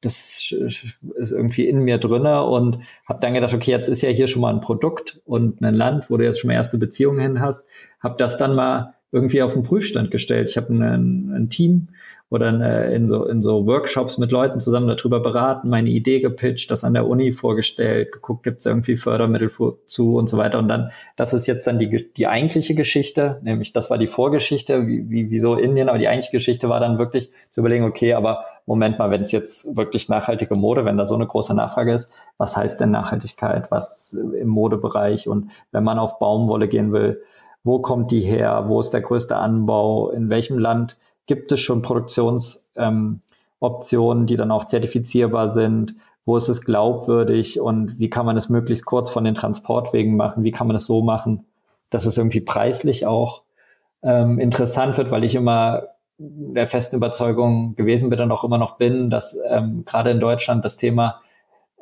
[0.00, 0.54] das
[1.16, 4.42] ist irgendwie in mir drinne und habe dann gedacht, okay, jetzt ist ja hier schon
[4.42, 7.66] mal ein Produkt und ein Land, wo du jetzt schon mal erste Beziehungen hin hast,
[8.00, 10.50] habe das dann mal irgendwie auf den Prüfstand gestellt.
[10.50, 11.88] Ich habe ein, ein Team
[12.30, 16.84] oder in so, in so Workshops mit Leuten zusammen darüber beraten, meine Idee gepitcht, das
[16.84, 19.50] an der Uni vorgestellt, geguckt, gibt es irgendwie Fördermittel
[19.86, 20.58] zu und so weiter.
[20.58, 24.86] Und dann, das ist jetzt dann die, die eigentliche Geschichte, nämlich das war die Vorgeschichte,
[24.86, 28.44] wie, wie, wieso Indien, aber die eigentliche Geschichte war dann wirklich zu überlegen, okay, aber
[28.68, 32.10] Moment mal, wenn es jetzt wirklich nachhaltige Mode, wenn da so eine große Nachfrage ist,
[32.36, 35.26] was heißt denn Nachhaltigkeit, was im Modebereich?
[35.26, 37.22] Und wenn man auf Baumwolle gehen will,
[37.64, 41.80] wo kommt die her, wo ist der größte Anbau, in welchem Land gibt es schon
[41.80, 43.22] Produktionsoptionen,
[44.20, 45.94] ähm, die dann auch zertifizierbar sind?
[46.24, 47.60] Wo ist es glaubwürdig?
[47.60, 50.44] Und wie kann man es möglichst kurz von den Transportwegen machen?
[50.44, 51.46] Wie kann man es so machen,
[51.88, 53.42] dass es irgendwie preislich auch
[54.02, 55.84] ähm, interessant wird, weil ich immer
[56.18, 60.64] der festen Überzeugung gewesen bin und auch immer noch bin, dass ähm, gerade in Deutschland
[60.64, 61.20] das Thema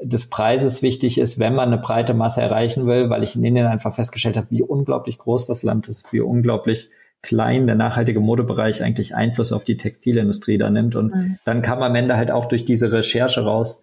[0.01, 3.67] des Preises wichtig ist, wenn man eine breite Masse erreichen will, weil ich in Indien
[3.67, 6.91] einfach festgestellt habe, wie unglaublich groß das Land ist, wie unglaublich
[7.23, 10.97] klein der nachhaltige Modebereich eigentlich Einfluss auf die Textilindustrie da nimmt.
[10.97, 11.39] Und mhm.
[11.45, 13.83] dann kam am Ende halt auch durch diese Recherche raus,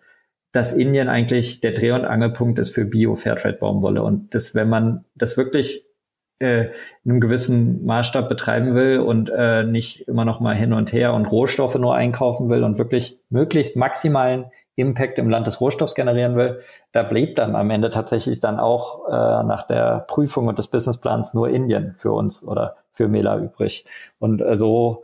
[0.51, 4.03] dass Indien eigentlich der Dreh- und Angelpunkt ist für Bio-Fairtrade-Baumwolle.
[4.03, 5.87] Und das, wenn man das wirklich
[6.39, 6.65] äh,
[7.03, 11.13] in einem gewissen Maßstab betreiben will und äh, nicht immer noch mal hin und her
[11.13, 16.35] und Rohstoffe nur einkaufen will und wirklich möglichst maximalen Impact im Land des Rohstoffs generieren
[16.35, 16.59] will,
[16.93, 21.33] da blieb dann am Ende tatsächlich dann auch äh, nach der Prüfung und des Businessplans
[21.33, 23.85] nur Indien für uns oder für Mela übrig.
[24.19, 25.03] Und äh, so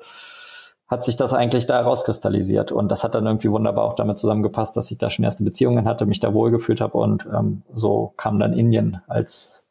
[0.88, 2.72] hat sich das eigentlich da rauskristallisiert.
[2.72, 5.88] Und das hat dann irgendwie wunderbar auch damit zusammengepasst, dass ich da schon erste Beziehungen
[5.88, 9.68] hatte, mich da wohlgefühlt habe und ähm, so kam dann Indien als,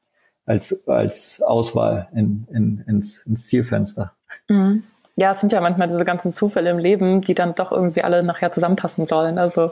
[0.49, 4.13] als, als Auswahl in, in, ins, ins Zielfenster.
[4.49, 4.83] Mhm
[5.21, 8.23] ja, es sind ja manchmal diese ganzen Zufälle im Leben, die dann doch irgendwie alle
[8.23, 9.37] nachher zusammenpassen sollen.
[9.37, 9.65] Also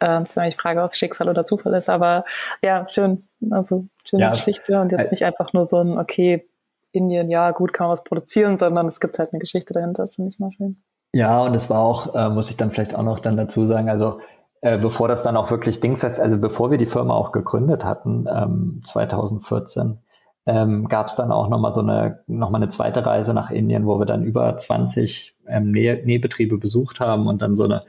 [0.00, 1.88] äh, das ist eigentlich die Frage, ob Schicksal oder Zufall ist.
[1.88, 2.24] Aber
[2.62, 3.28] ja, schön.
[3.52, 6.48] Also schöne ja, Geschichte und jetzt nicht einfach nur so ein, okay,
[6.90, 10.02] Indien, ja, gut, kann man was produzieren, sondern es gibt halt eine Geschichte dahinter.
[10.02, 10.82] Das finde ich mal schön.
[11.12, 13.88] Ja, und es war auch, äh, muss ich dann vielleicht auch noch dann dazu sagen,
[13.88, 14.18] also
[14.62, 18.26] äh, bevor das dann auch wirklich dingfest, also bevor wir die Firma auch gegründet hatten,
[18.32, 19.98] ähm, 2014,
[20.46, 23.98] ähm, gab es dann auch nochmal so eine, nochmal eine zweite Reise nach Indien, wo
[23.98, 27.82] wir dann über 20 ähm, Näh Nähbetriebe besucht haben und dann so eine,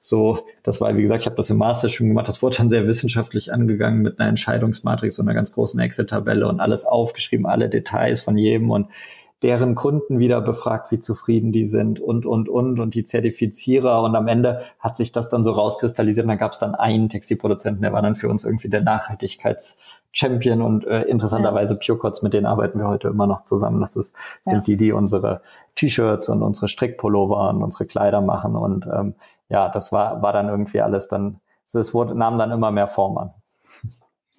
[0.00, 2.70] so, das war, wie gesagt, ich habe das im Master schon gemacht, das wurde dann
[2.70, 7.68] sehr wissenschaftlich angegangen mit einer Entscheidungsmatrix und einer ganz großen Excel-Tabelle und alles aufgeschrieben, alle
[7.68, 8.88] Details von jedem und
[9.42, 14.02] deren Kunden wieder befragt, wie zufrieden die sind und, und, und, und die Zertifizierer.
[14.02, 16.24] Und am Ende hat sich das dann so rauskristallisiert.
[16.24, 20.60] Und dann gab es dann einen Textilproduzenten, der war dann für uns irgendwie der Nachhaltigkeits-Champion
[20.60, 23.80] und äh, interessanterweise Purecots, mit denen arbeiten wir heute immer noch zusammen.
[23.80, 24.60] Das ist, sind ja.
[24.60, 25.40] die, die unsere
[25.74, 28.56] T-Shirts und unsere Strickpullover und unsere Kleider machen.
[28.56, 29.14] Und ähm,
[29.48, 31.40] ja, das war, war dann irgendwie alles dann,
[31.72, 33.30] es wurde, nahm dann immer mehr Form an.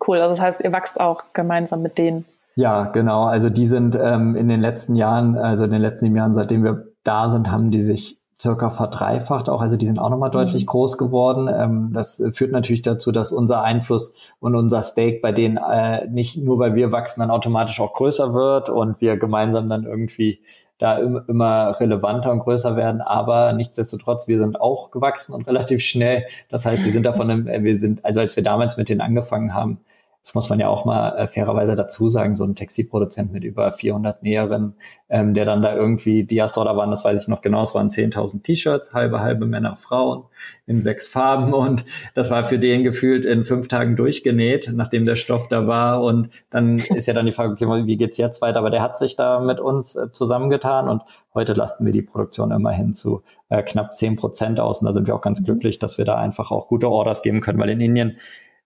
[0.05, 2.25] Cool, also das heißt, ihr wächst auch gemeinsam mit denen.
[2.55, 3.25] Ja, genau.
[3.25, 6.87] Also die sind ähm, in den letzten Jahren, also in den letzten Jahren, seitdem wir
[7.03, 9.61] da sind, haben die sich circa verdreifacht auch.
[9.61, 10.33] Also die sind auch nochmal mhm.
[10.33, 11.47] deutlich groß geworden.
[11.47, 16.37] Ähm, das führt natürlich dazu, dass unser Einfluss und unser Stake bei denen äh, nicht
[16.37, 20.41] nur, weil wir wachsen, dann automatisch auch größer wird und wir gemeinsam dann irgendwie
[20.79, 23.01] da im, immer relevanter und größer werden.
[23.01, 26.25] Aber nichtsdestotrotz, wir sind auch gewachsen und relativ schnell.
[26.49, 29.79] Das heißt, wir sind davon, wir sind, also als wir damals mit denen angefangen haben,
[30.23, 33.71] das muss man ja auch mal äh, fairerweise dazu sagen, so ein Textilproduzent mit über
[33.71, 34.75] 400 Näherinnen,
[35.09, 37.89] ähm, der dann da irgendwie, die da waren, das weiß ich noch genau, es waren
[37.89, 40.25] 10.000 T-Shirts, halbe, halbe Männer, Frauen
[40.67, 45.15] in sechs Farben und das war für den gefühlt in fünf Tagen durchgenäht, nachdem der
[45.15, 48.59] Stoff da war und dann ist ja dann die Frage, okay, wie geht's jetzt weiter?
[48.59, 51.01] Aber der hat sich da mit uns äh, zusammengetan und
[51.33, 55.07] heute lasten wir die Produktion immerhin zu äh, knapp zehn Prozent aus und da sind
[55.07, 55.45] wir auch ganz mhm.
[55.45, 58.17] glücklich, dass wir da einfach auch gute Orders geben können, weil in Indien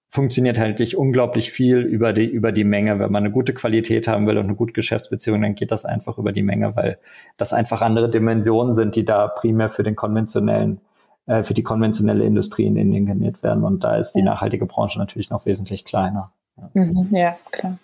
[0.10, 3.00] funktioniert halt nicht unglaublich viel über die, über die Menge.
[3.00, 6.18] Wenn man eine gute Qualität haben will und eine gute Geschäftsbeziehung, dann geht das einfach
[6.18, 6.98] über die Menge, weil
[7.38, 10.80] das einfach andere Dimensionen sind, die da primär für den konventionellen
[11.28, 13.64] äh, für die konventionelle Industrie in Indien genäht werden.
[13.64, 16.32] Und da ist die nachhaltige Branche natürlich noch wesentlich kleiner.
[16.74, 17.78] Mhm, ja klar.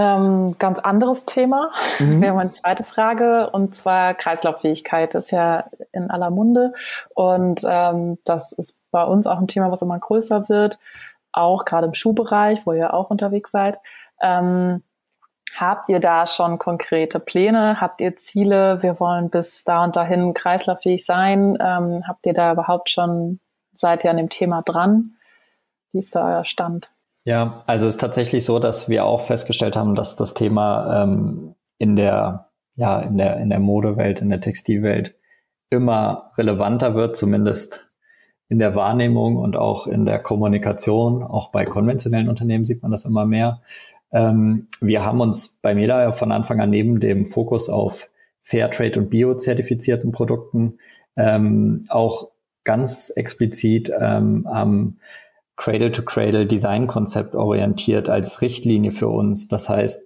[0.00, 1.70] Ähm, ganz anderes Thema.
[1.98, 2.22] Mhm.
[2.22, 6.72] Wir haben eine zweite Frage und zwar Kreislauffähigkeit ist ja in aller Munde
[7.10, 10.78] und ähm, das ist bei uns auch ein Thema, was immer größer wird,
[11.32, 13.78] auch gerade im Schuhbereich, wo ihr auch unterwegs seid.
[14.22, 14.82] Ähm,
[15.54, 17.78] habt ihr da schon konkrete Pläne?
[17.82, 18.82] Habt ihr Ziele?
[18.82, 21.58] Wir wollen bis da und dahin kreislauffähig sein.
[21.60, 23.38] Ähm, habt ihr da überhaupt schon,
[23.74, 25.16] seid ihr an dem Thema dran?
[25.92, 26.90] Wie ist da euer Stand?
[27.24, 31.54] Ja, also es ist tatsächlich so, dass wir auch festgestellt haben, dass das Thema ähm,
[31.78, 35.14] in der, ja, in der, in der Modewelt, in der Textilwelt
[35.68, 37.86] immer relevanter wird, zumindest
[38.48, 41.22] in der Wahrnehmung und auch in der Kommunikation.
[41.22, 43.60] Auch bei konventionellen Unternehmen sieht man das immer mehr.
[44.12, 48.10] Ähm, wir haben uns bei MEDA von Anfang an neben dem Fokus auf
[48.42, 50.78] Fairtrade und Bio-zertifizierten Produkten
[51.16, 52.30] ähm, auch
[52.64, 54.96] ganz explizit ähm, am
[55.60, 59.46] Cradle-to-Cradle-Design-Konzept orientiert als Richtlinie für uns.
[59.46, 60.02] Das heißt,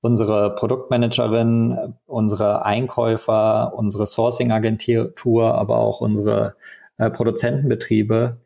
[0.00, 6.56] unsere Produktmanagerin, unsere Einkäufer, unsere Sourcing-Agentur, aber auch unsere
[6.98, 8.38] äh, Produzentenbetriebe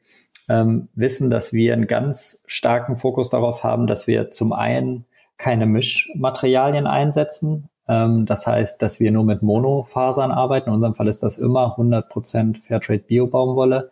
[0.50, 5.06] ähm, wissen, dass wir einen ganz starken Fokus darauf haben, dass wir zum einen
[5.38, 7.70] keine Mischmaterialien einsetzen.
[7.88, 10.68] Ähm, das heißt, dass wir nur mit Monofasern arbeiten.
[10.68, 13.90] In unserem Fall ist das immer 100% Fairtrade Bio-Baumwolle.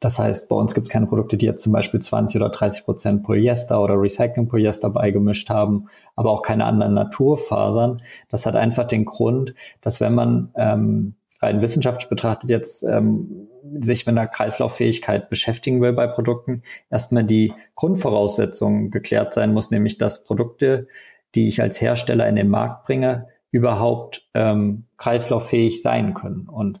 [0.00, 2.84] Das heißt, bei uns gibt es keine Produkte, die jetzt zum Beispiel 20 oder 30
[2.84, 8.02] Prozent Polyester oder Recycling-Polyester beigemischt haben, aber auch keine anderen Naturfasern.
[8.30, 13.48] Das hat einfach den Grund, dass wenn man ähm, rein wissenschaftlich betrachtet jetzt ähm,
[13.80, 19.98] sich mit einer Kreislauffähigkeit beschäftigen will bei Produkten, erstmal die Grundvoraussetzung geklärt sein muss, nämlich
[19.98, 20.88] dass Produkte,
[21.34, 26.48] die ich als Hersteller in den Markt bringe, überhaupt ähm, kreislauffähig sein können.
[26.48, 26.80] Und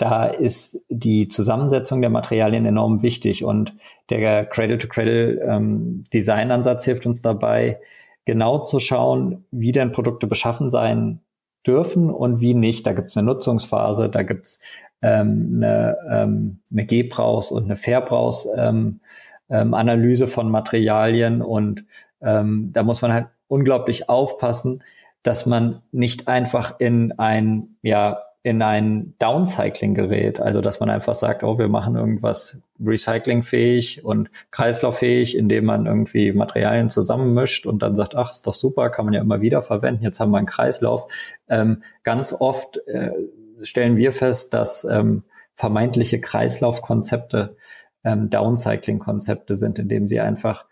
[0.00, 3.74] da ist die Zusammensetzung der Materialien enorm wichtig und
[4.08, 7.78] der Cradle-to-Cradle-Design-Ansatz ähm, hilft uns dabei,
[8.24, 11.20] genau zu schauen, wie denn Produkte beschaffen sein
[11.66, 12.86] dürfen und wie nicht.
[12.86, 14.60] Da gibt es eine Nutzungsphase, da gibt es
[15.02, 19.00] ähm, eine, ähm, eine Gebrauchs- und eine Verbrauchs-Analyse
[19.50, 21.84] ähm, ähm, von Materialien und
[22.22, 24.82] ähm, da muss man halt unglaublich aufpassen,
[25.22, 30.40] dass man nicht einfach in ein ja in ein Downcycling gerät.
[30.40, 36.32] Also, dass man einfach sagt, oh, wir machen irgendwas recyclingfähig und kreislauffähig, indem man irgendwie
[36.32, 40.04] Materialien zusammenmischt und dann sagt, ach, ist doch super, kann man ja immer wieder verwenden,
[40.04, 41.12] jetzt haben wir einen Kreislauf.
[41.48, 43.10] Ähm, ganz oft äh,
[43.62, 45.24] stellen wir fest, dass ähm,
[45.54, 47.56] vermeintliche Kreislaufkonzepte
[48.04, 50.66] ähm, Downcycling-Konzepte sind, indem sie einfach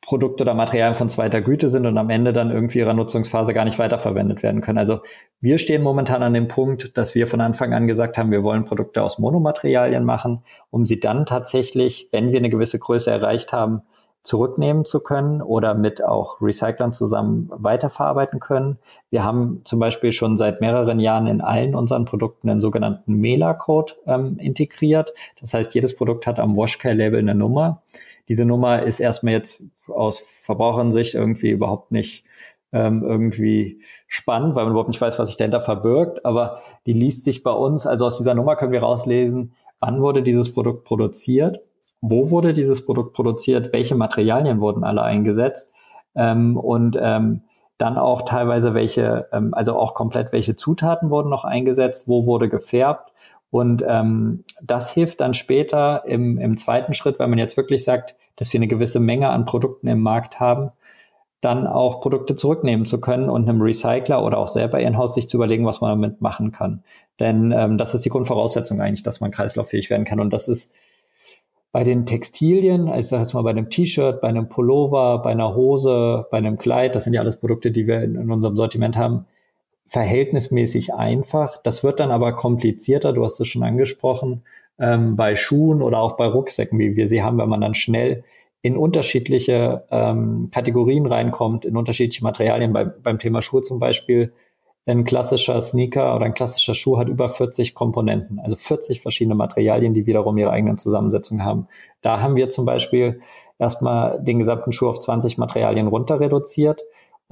[0.00, 3.64] Produkte oder Materialien von zweiter Güte sind und am Ende dann irgendwie ihrer Nutzungsphase gar
[3.64, 4.78] nicht weiterverwendet werden können.
[4.78, 5.00] Also
[5.40, 8.64] wir stehen momentan an dem Punkt, dass wir von Anfang an gesagt haben, wir wollen
[8.64, 13.82] Produkte aus Monomaterialien machen, um sie dann tatsächlich, wenn wir eine gewisse Größe erreicht haben,
[14.22, 18.78] zurücknehmen zu können oder mit auch Recyclern zusammen weiterverarbeiten können.
[19.10, 23.92] Wir haben zum Beispiel schon seit mehreren Jahren in allen unseren Produkten einen sogenannten MELA-Code
[24.06, 25.12] ähm, integriert.
[25.40, 27.82] Das heißt, jedes Produkt hat am Washcare-Label eine Nummer
[28.28, 32.24] diese Nummer ist erstmal jetzt aus Verbraucherensicht irgendwie überhaupt nicht
[32.72, 37.24] ähm, irgendwie spannend, weil man überhaupt nicht weiß, was sich dahinter verbirgt, aber die liest
[37.24, 41.60] sich bei uns, also aus dieser Nummer können wir rauslesen, wann wurde dieses Produkt produziert,
[42.00, 45.70] wo wurde dieses Produkt produziert, welche Materialien wurden alle eingesetzt
[46.16, 47.42] ähm, und ähm,
[47.78, 52.48] dann auch teilweise welche, ähm, also auch komplett welche Zutaten wurden noch eingesetzt, wo wurde
[52.48, 53.12] gefärbt
[53.54, 58.16] und ähm, das hilft dann später im, im zweiten Schritt, wenn man jetzt wirklich sagt,
[58.34, 60.72] dass wir eine gewisse Menge an Produkten im Markt haben,
[61.40, 65.36] dann auch Produkte zurücknehmen zu können und einem Recycler oder auch selber in-house sich zu
[65.36, 66.82] überlegen, was man damit machen kann.
[67.20, 70.18] Denn ähm, das ist die Grundvoraussetzung eigentlich, dass man kreislauffähig werden kann.
[70.18, 70.72] Und das ist
[71.70, 75.30] bei den Textilien, also ich sage jetzt mal bei einem T-Shirt, bei einem Pullover, bei
[75.30, 78.56] einer Hose, bei einem Kleid, das sind ja alles Produkte, die wir in, in unserem
[78.56, 79.26] Sortiment haben,
[79.86, 81.60] verhältnismäßig einfach.
[81.62, 84.42] Das wird dann aber komplizierter, du hast es schon angesprochen,
[84.78, 88.24] ähm, bei Schuhen oder auch bei Rucksäcken, wie wir sie haben, wenn man dann schnell
[88.62, 92.72] in unterschiedliche ähm, Kategorien reinkommt, in unterschiedliche Materialien.
[92.72, 94.32] Bei, beim Thema Schuhe zum Beispiel,
[94.86, 99.94] ein klassischer Sneaker oder ein klassischer Schuh hat über 40 Komponenten, also 40 verschiedene Materialien,
[99.94, 101.68] die wiederum ihre eigenen Zusammensetzungen haben.
[102.02, 103.20] Da haben wir zum Beispiel
[103.58, 106.82] erstmal den gesamten Schuh auf 20 Materialien runter reduziert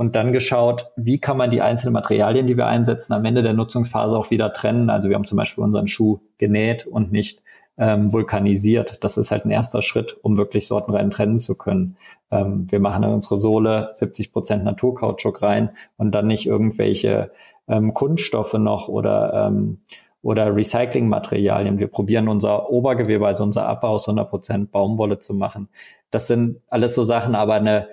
[0.03, 3.53] und dann geschaut, wie kann man die einzelnen Materialien, die wir einsetzen, am Ende der
[3.53, 4.91] Nutzungsphase auch wieder trennen.
[4.91, 7.41] Also wir haben zum Beispiel unseren Schuh genäht und nicht
[7.79, 9.05] ähm, vulkanisiert.
[9.05, 11.97] Das ist halt ein erster Schritt, um wirklich sortenrein trennen zu können.
[12.33, 17.31] Ähm, wir machen in unsere Sohle 70 Prozent Naturkautschuk rein und dann nicht irgendwelche
[17.69, 19.83] ähm, Kunststoffe noch oder ähm,
[20.21, 21.79] oder Recyclingmaterialien.
[21.79, 25.69] Wir probieren unser Obergewebe, also unser Abbau aus 100 Prozent Baumwolle zu machen.
[26.11, 27.87] Das sind alles so Sachen, aber eine,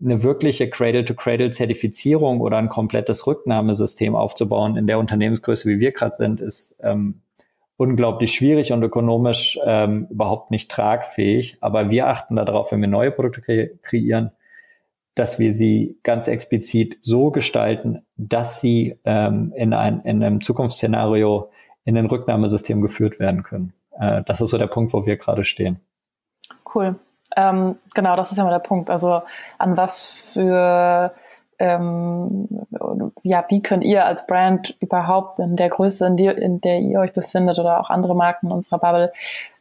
[0.00, 6.40] eine wirkliche Cradle-to-Cradle-Zertifizierung oder ein komplettes Rücknahmesystem aufzubauen in der Unternehmensgröße, wie wir gerade sind,
[6.40, 7.20] ist ähm,
[7.76, 11.58] unglaublich schwierig und ökonomisch ähm, überhaupt nicht tragfähig.
[11.60, 14.30] Aber wir achten darauf, wenn wir neue Produkte kre kreieren,
[15.14, 21.50] dass wir sie ganz explizit so gestalten, dass sie ähm, in, ein, in einem Zukunftsszenario
[21.84, 23.72] in ein Rücknahmesystem geführt werden können.
[23.98, 25.80] Äh, das ist so der Punkt, wo wir gerade stehen.
[26.72, 26.96] Cool.
[27.36, 28.90] Ähm, genau, das ist ja mal der Punkt.
[28.90, 29.22] Also
[29.58, 31.12] an was für
[31.58, 32.48] ähm,
[33.22, 37.00] ja, wie könnt ihr als Brand überhaupt in der Größe, in, die, in der ihr
[37.00, 39.12] euch befindet oder auch andere Marken unserer Bubble,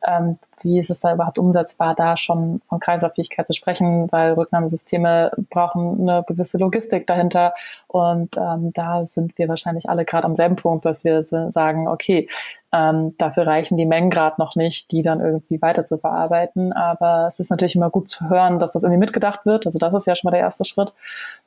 [0.08, 5.32] ähm, wie ist es da überhaupt umsetzbar, da schon von Kreislauffähigkeit zu sprechen, weil Rücknahmesysteme
[5.50, 7.54] brauchen eine gewisse Logistik dahinter
[7.88, 12.28] und ähm, da sind wir wahrscheinlich alle gerade am selben Punkt, dass wir sagen, okay,
[12.74, 16.74] ähm, dafür reichen die Mengen gerade noch nicht, die dann irgendwie weiter zu verarbeiten.
[16.74, 19.66] Aber es ist natürlich immer gut zu hören, dass das irgendwie mitgedacht wird.
[19.66, 20.94] Also das ist ja schon mal der erste Schritt.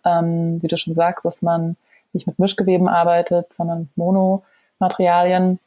[0.04, 1.76] Ähm, wie du schon sagst, dass man
[2.12, 5.58] nicht mit Mischgeweben arbeitet, sondern Monomaterialien.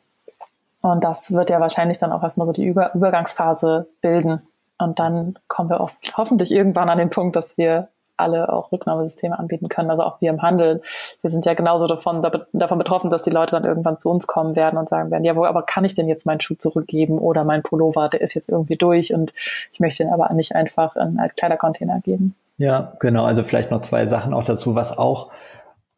[0.84, 4.42] Und das wird ja wahrscheinlich dann auch erstmal so die Über Übergangsphase bilden.
[4.78, 9.40] Und dann kommen wir oft, hoffentlich irgendwann an den Punkt, dass wir alle auch Rücknahmesysteme
[9.40, 10.82] anbieten können, also auch wir im Handel.
[11.22, 12.22] Wir sind ja genauso davon,
[12.52, 15.36] davon betroffen, dass die Leute dann irgendwann zu uns kommen werden und sagen werden, ja,
[15.36, 18.50] wo aber kann ich denn jetzt meinen Schuh zurückgeben oder mein Pullover, der ist jetzt
[18.50, 19.34] irgendwie durch und
[19.72, 22.36] ich möchte ihn aber nicht einfach in einen Kleidercontainer geben.
[22.58, 23.26] Ja, genau.
[23.26, 25.32] Also vielleicht noch zwei Sachen auch dazu, was auch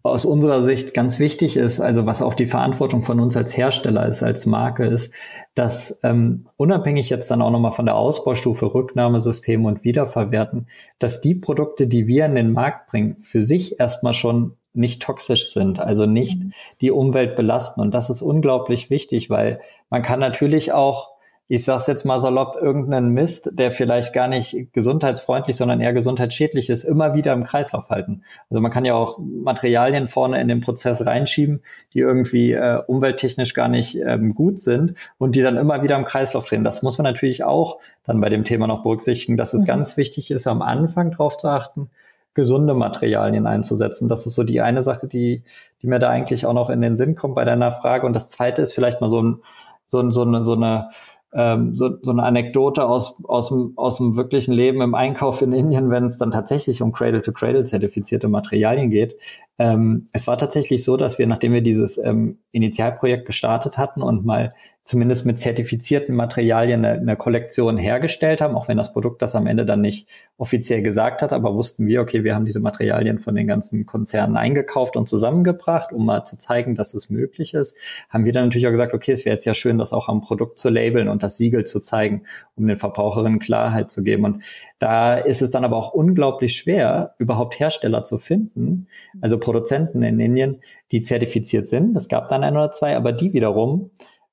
[0.06, 4.06] aus unserer Sicht ganz wichtig ist, also was auch die Verantwortung von uns als Hersteller
[4.06, 5.14] ist, als Marke ist,
[5.56, 10.68] dass ähm, unabhängig jetzt dann auch nochmal von der Ausbaustufe Rücknahmesystem und Wiederverwerten,
[11.00, 15.52] dass die Produkte, die wir in den Markt bringen, für sich erstmal schon nicht toxisch
[15.54, 16.54] sind, also nicht mhm.
[16.82, 17.82] die Umwelt belasten.
[17.82, 21.15] Und das ist unglaublich wichtig, weil man kann natürlich auch
[21.48, 26.72] ich sag's jetzt mal salopp, irgendeinen Mist, der vielleicht gar nicht gesundheitsfreundlich, sondern eher gesundheitsschädlich
[26.72, 28.24] ist, immer wieder im Kreislauf halten.
[28.50, 31.62] Also man kann ja auch Materialien vorne in den Prozess reinschieben,
[31.94, 36.06] die irgendwie äh, umwelttechnisch gar nicht ähm, gut sind und die dann immer wieder im
[36.06, 36.64] Kreislauf drehen.
[36.64, 39.68] Das muss man natürlich auch dann bei dem Thema noch berücksichtigen, dass es mhm.
[39.68, 41.92] ganz wichtig ist, am Anfang darauf zu achten,
[42.34, 44.10] gesunde Materialien einzusetzen.
[44.10, 45.44] Das ist so die eine Sache, die,
[45.84, 48.08] die mir da eigentlich auch noch in den Sinn kommt bei deiner Frage.
[48.08, 49.42] Und das zweite ist vielleicht mal so ein,
[49.86, 50.90] so, ein, so eine, so eine
[51.36, 55.52] ähm, so, so eine Anekdote aus, aus, dem, aus dem wirklichen Leben im Einkauf in
[55.52, 59.18] Indien, wenn es dann tatsächlich um Cradle-to-Cradle zertifizierte Materialien geht.
[59.60, 64.26] Ähm, es war tatsächlich so, dass wir, nachdem wir dieses ähm, Initialprojekt gestartet hatten und
[64.26, 64.54] mal
[64.86, 69.48] zumindest mit zertifizierten Materialien eine, eine, Kollektion hergestellt haben, auch wenn das Produkt das am
[69.48, 70.08] Ende dann nicht
[70.38, 74.38] offiziell gesagt hat, aber wussten wir, okay, wir haben diese Materialien von den ganzen Konzernen
[74.38, 77.76] eingekauft und zusammengebracht, um mal zu zeigen, dass es möglich ist,
[78.10, 80.22] haben wir dann natürlich auch gesagt, okay, es wäre jetzt ja schön, das auch am
[80.22, 82.22] Produkt zu labeln und das Siegel zu zeigen,
[82.56, 84.24] um den Verbraucherinnen Klarheit zu geben.
[84.24, 84.44] Und
[84.78, 88.88] da ist es dann aber auch unglaublich schwer, überhaupt Hersteller zu finden,
[89.20, 90.62] also Produzenten in Indien,
[90.92, 91.98] die zertifiziert sind.
[91.98, 93.90] Es gab dann ein oder zwei, aber die wiederum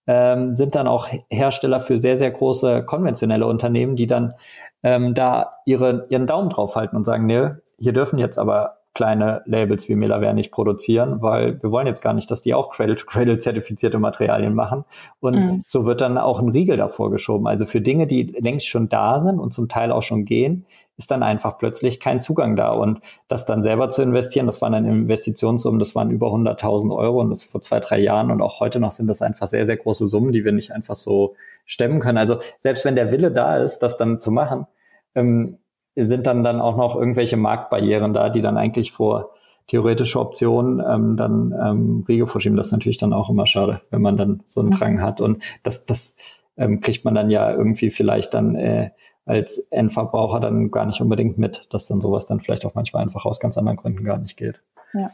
[0.06, 4.34] ähm, sind dann auch Hersteller für sehr, sehr große konventionelle Unternehmen, die dann
[4.82, 9.42] ähm, da ihre, ihren Daumen drauf halten und sagen, nee, hier dürfen jetzt aber kleine
[9.46, 13.38] Labels wie Miller nicht produzieren, weil wir wollen jetzt gar nicht, dass die auch Cradle-to-Cradle
[13.38, 14.84] zertifizierte Materialien machen.
[15.20, 15.62] Und mhm.
[15.64, 17.46] so wird dann auch ein Riegel davor geschoben.
[17.46, 20.66] Also für Dinge, die längst schon da sind und zum Teil auch schon gehen,
[20.98, 22.70] ist dann einfach plötzlich kein Zugang da.
[22.70, 27.20] Und das dann selber zu investieren, das waren dann Investitionssummen, das waren über 100.000 Euro
[27.20, 29.76] und das vor zwei, drei Jahren und auch heute noch sind das einfach sehr, sehr
[29.76, 31.34] große Summen, die wir nicht einfach so
[31.64, 32.18] stemmen können.
[32.18, 34.66] Also selbst wenn der Wille da ist, das dann zu machen,
[35.14, 35.58] ähm,
[35.96, 39.34] sind dann dann auch noch irgendwelche Marktbarrieren da, die dann eigentlich vor
[39.66, 42.56] theoretische Optionen ähm, dann ähm, Riegel vorschieben.
[42.56, 45.20] Das ist natürlich dann auch immer schade, wenn man dann so einen Drang hat.
[45.20, 46.16] Und das, das
[46.56, 48.90] ähm, kriegt man dann ja irgendwie vielleicht dann äh,
[49.24, 53.24] als Endverbraucher dann gar nicht unbedingt mit, dass dann sowas dann vielleicht auch manchmal einfach
[53.24, 54.60] aus ganz anderen Gründen gar nicht geht.
[54.92, 55.10] Ja,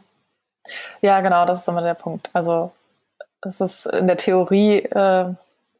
[1.01, 2.29] ja genau, das ist immer der Punkt.
[2.33, 2.71] Also
[3.41, 5.33] es ist in der Theorie äh,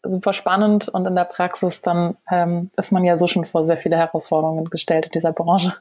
[0.04, 3.78] super spannend und in der Praxis dann ähm, ist man ja so schon vor sehr
[3.78, 5.74] viele Herausforderungen gestellt in dieser Branche.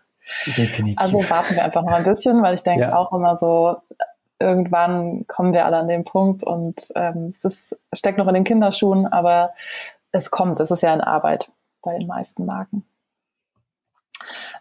[0.46, 0.99] Definitiv.
[0.99, 2.96] Also warten wir einfach noch ein bisschen, weil ich denke ja.
[2.96, 3.76] auch immer so,
[4.40, 8.44] irgendwann kommen wir alle an den Punkt und ähm, es ist, steckt noch in den
[8.44, 9.53] Kinderschuhen, aber
[10.12, 11.51] es kommt, es ist ja eine Arbeit
[11.82, 12.84] bei den meisten Marken.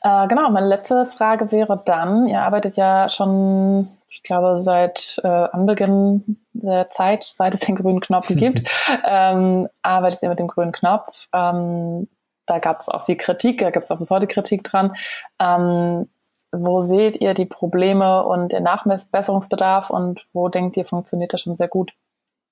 [0.01, 5.27] Äh, genau, meine letzte Frage wäre dann, ihr arbeitet ja schon, ich glaube, seit äh,
[5.27, 8.67] Anbeginn der Zeit, seit es den grünen Knopf gibt,
[9.05, 11.27] ähm, arbeitet ihr mit dem grünen Knopf.
[11.33, 12.07] Ähm,
[12.45, 14.95] da gab es auch viel Kritik, da gibt es auch bis heute Kritik dran.
[15.39, 16.07] Ähm,
[16.53, 21.57] wo seht ihr die Probleme und den Nachbesserungsbedarf und wo denkt ihr, funktioniert das schon
[21.57, 21.91] sehr gut?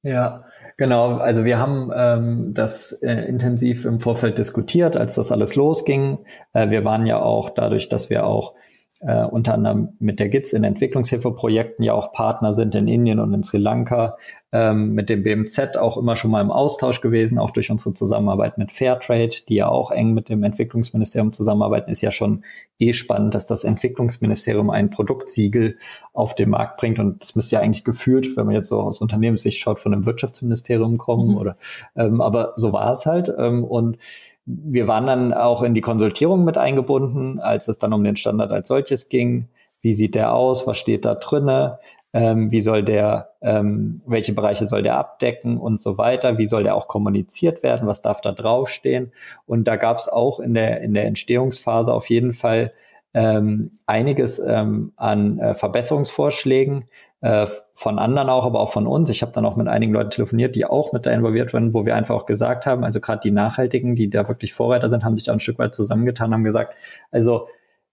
[0.05, 0.45] Ja,
[0.77, 1.17] genau.
[1.17, 6.19] Also wir haben ähm, das äh, intensiv im Vorfeld diskutiert, als das alles losging.
[6.53, 8.53] Äh, wir waren ja auch dadurch, dass wir auch
[9.01, 13.33] äh, unter anderem mit der GITS in Entwicklungshilfeprojekten ja auch Partner sind in Indien und
[13.33, 14.17] in Sri Lanka,
[14.53, 18.57] ähm, mit dem BMZ auch immer schon mal im Austausch gewesen, auch durch unsere Zusammenarbeit
[18.57, 22.45] mit Fairtrade, die ja auch eng mit dem Entwicklungsministerium zusammenarbeiten, ist ja schon
[22.79, 25.77] eh spannend, dass das Entwicklungsministerium ein Produktsiegel
[26.13, 29.01] auf den Markt bringt und das müsste ja eigentlich gefühlt, wenn man jetzt so aus
[29.01, 31.37] Unternehmenssicht schaut, von einem Wirtschaftsministerium kommen mhm.
[31.37, 31.57] oder,
[31.97, 33.97] ähm, aber so war es halt ähm, und
[34.45, 38.51] wir waren dann auch in die Konsultierung mit eingebunden, als es dann um den Standard
[38.51, 39.49] als solches ging.
[39.81, 40.67] Wie sieht der aus?
[40.67, 41.79] Was steht da drinne?
[42.13, 46.37] Ähm, wie soll der, ähm, welche Bereiche soll der abdecken und so weiter?
[46.37, 47.87] Wie soll der auch kommuniziert werden?
[47.87, 49.11] Was darf da draufstehen?
[49.45, 52.71] Und da gab es auch in der, in der Entstehungsphase auf jeden Fall
[53.13, 56.85] ähm, einiges ähm, an äh, Verbesserungsvorschlägen,
[57.25, 59.09] äh, von anderen auch, aber auch von uns.
[59.09, 61.83] Ich habe dann auch mit einigen Leuten telefoniert, die auch mit da involviert waren, wo
[61.83, 65.17] wir einfach auch gesagt haben, also gerade die Nachhaltigen, die da wirklich Vorreiter sind, haben
[65.17, 66.75] sich da ein Stück weit zusammengetan, haben gesagt,
[67.11, 67.47] also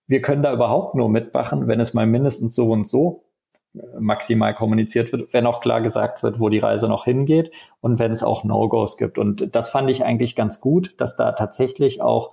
[0.07, 3.25] wir können da überhaupt nur mitmachen, wenn es mal mindestens so und so
[3.75, 7.99] äh, maximal kommuniziert wird, wenn auch klar gesagt wird, wo die Reise noch hingeht und
[7.99, 9.17] wenn es auch No-Gos gibt.
[9.17, 12.33] Und das fand ich eigentlich ganz gut, dass da tatsächlich auch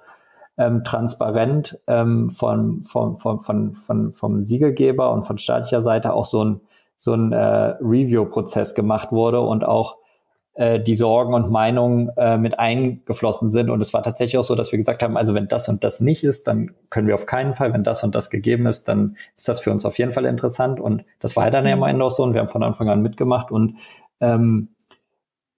[0.58, 6.26] ähm, transparent ähm, von, von, von, von, von, vom Siegelgeber und von staatlicher Seite auch
[6.26, 6.62] so ein
[7.00, 9.97] so ein äh, Review-Prozess gemacht wurde und auch
[10.54, 13.70] äh, die Sorgen und Meinungen äh, mit eingeflossen sind.
[13.70, 16.02] Und es war tatsächlich auch so, dass wir gesagt haben, also wenn das und das
[16.02, 19.16] nicht ist, dann können wir auf keinen Fall, wenn das und das gegeben ist, dann
[19.38, 20.82] ist das für uns auf jeden Fall interessant.
[20.82, 23.02] Und das war dann ja am Ende auch so und wir haben von Anfang an
[23.02, 23.78] mitgemacht und
[24.20, 24.68] ähm,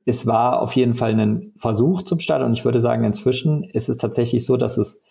[0.06, 3.90] es war auf jeden Fall ein Versuch zum Start und ich würde sagen, inzwischen ist
[3.90, 5.02] es tatsächlich so, dass es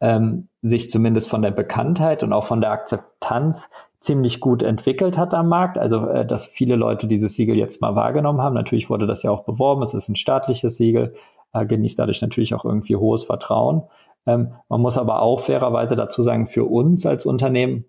[0.00, 3.68] ähm, sich zumindest von der Bekanntheit und auch von der Akzeptanz
[4.00, 5.78] ziemlich gut entwickelt hat am Markt.
[5.78, 8.54] Also, äh, dass viele Leute dieses Siegel jetzt mal wahrgenommen haben.
[8.54, 9.82] Natürlich wurde das ja auch beworben.
[9.82, 11.14] Es ist ein staatliches Siegel,
[11.52, 13.82] äh, genießt dadurch natürlich auch irgendwie hohes Vertrauen.
[14.26, 17.84] Ähm, man muss aber auch fairerweise dazu sagen, für uns als Unternehmen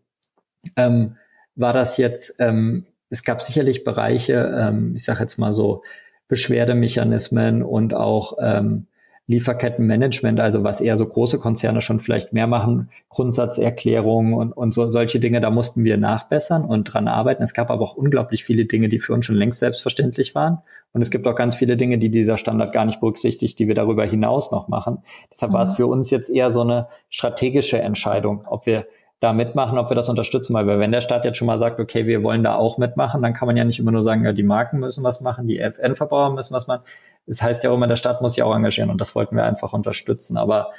[0.75, 1.15] ähm,
[1.55, 5.83] war das jetzt, ähm, es gab sicherlich Bereiche, ähm, ich sage jetzt mal so,
[6.27, 8.87] Beschwerdemechanismen und auch ähm,
[9.29, 14.89] Lieferkettenmanagement, also was eher so große Konzerne schon vielleicht mehr machen, Grundsatzerklärungen und, und so,
[14.89, 17.43] solche Dinge, da mussten wir nachbessern und dran arbeiten.
[17.43, 20.59] Es gab aber auch unglaublich viele Dinge, die für uns schon längst selbstverständlich waren.
[20.93, 23.75] Und es gibt auch ganz viele Dinge, die dieser Standard gar nicht berücksichtigt, die wir
[23.75, 24.99] darüber hinaus noch machen.
[25.29, 25.55] Deshalb mhm.
[25.55, 25.75] war es mhm.
[25.75, 28.87] für uns jetzt eher so eine strategische Entscheidung, ob wir
[29.19, 32.05] da mitmachen, ob wir das unterstützen, weil wenn der Staat jetzt schon mal sagt, okay,
[32.05, 34.43] wir wollen da auch mitmachen, dann kann man ja nicht immer nur sagen, ja, die
[34.43, 36.83] Marken müssen was machen, die Endverbraucher müssen was machen.
[37.25, 39.43] Das heißt ja auch immer, der Staat muss sich auch engagieren und das wollten wir
[39.43, 40.37] einfach unterstützen.
[40.37, 40.71] Aber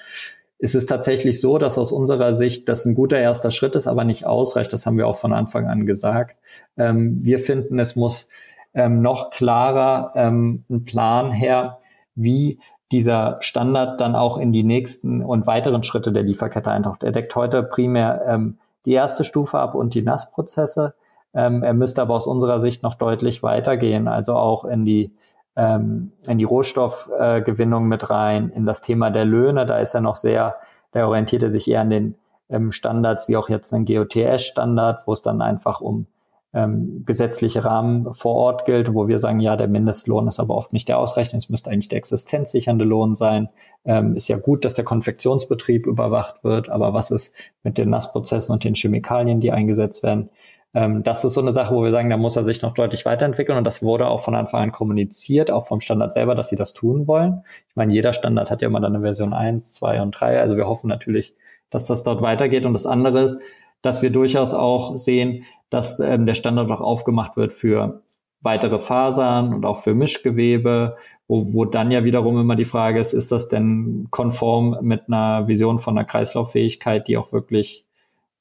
[0.59, 4.05] es ist tatsächlich so, dass aus unserer Sicht das ein guter erster Schritt ist, aber
[4.05, 4.73] nicht ausreicht.
[4.73, 6.37] Das haben wir auch von Anfang an gesagt.
[6.77, 8.29] Ähm, wir finden, es muss
[8.75, 11.79] ähm, noch klarer ähm, ein Plan her,
[12.15, 12.59] wie
[12.93, 17.03] dieser Standard dann auch in die nächsten und weiteren Schritte der Lieferkette eintaucht.
[17.03, 20.95] Er deckt heute primär ähm, die erste Stufe ab und die Nassprozesse.
[21.35, 25.13] Ähm, er müsste aber aus unserer Sicht noch deutlich weitergehen, also auch in die
[25.57, 29.67] ähm, in die Rohstoffgewinnung äh, mit rein, in das Thema der Löhne.
[29.67, 30.57] Da ist er noch sehr,
[30.95, 32.15] der orientierte sich eher an den
[32.49, 36.07] ähm, Standards wie auch jetzt ein GOTS-Standard, wo es dann einfach um
[36.55, 40.73] ähm, gesetzliche Rahmen vor Ort gilt, wo wir sagen, ja, der Mindestlohn ist aber oft
[40.73, 43.49] nicht der ausreichend, es müsste eigentlich der existenzsichernde Lohn sein.
[43.85, 48.53] Ähm, ist ja gut, dass der Konfektionsbetrieb überwacht wird, aber was ist mit den Nassprozessen
[48.53, 50.31] und den Chemikalien, die eingesetzt werden?
[50.75, 53.05] Ähm, das ist so eine Sache, wo wir sagen, da muss er sich noch deutlich
[53.05, 56.57] weiterentwickeln und das wurde auch von Anfang an kommuniziert, auch vom Standard selber, dass sie
[56.57, 57.43] das tun wollen.
[57.69, 60.57] Ich meine, jeder Standard hat ja immer dann eine Version 1, 2 und 3, also
[60.57, 61.35] wir hoffen natürlich,
[61.71, 63.41] dass das dort weitergeht und das andere ist,
[63.83, 68.03] dass wir durchaus auch sehen, dass ähm, der Standard auch aufgemacht wird für
[68.41, 73.13] weitere Fasern und auch für Mischgewebe, wo, wo dann ja wiederum immer die Frage ist,
[73.13, 77.85] ist das denn konform mit einer Vision von einer Kreislauffähigkeit, die auch wirklich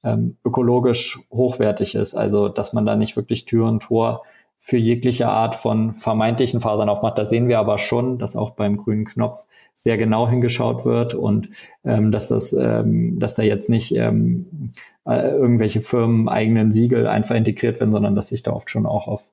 [0.04, 2.16] ähm, ökologisch hochwertig ist.
[2.16, 4.24] Also dass man da nicht wirklich Tür und Tor
[4.58, 7.18] für jegliche Art von vermeintlichen Fasern aufmacht.
[7.18, 9.46] Da sehen wir aber schon, dass auch beim grünen Knopf
[9.78, 11.50] sehr genau hingeschaut wird und
[11.86, 14.72] ähm, dass das, ähm, dass da jetzt nicht ähm,
[15.06, 19.08] äh, irgendwelche Firmen eigenen Siegel einfach integriert werden, sondern dass sich da oft schon auch
[19.08, 19.32] auf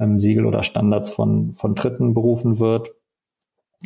[0.00, 2.94] ähm, Siegel oder Standards von von Dritten berufen wird.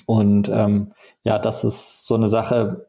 [0.06, 0.92] Und ähm,
[1.24, 2.86] ja, das ist so eine Sache.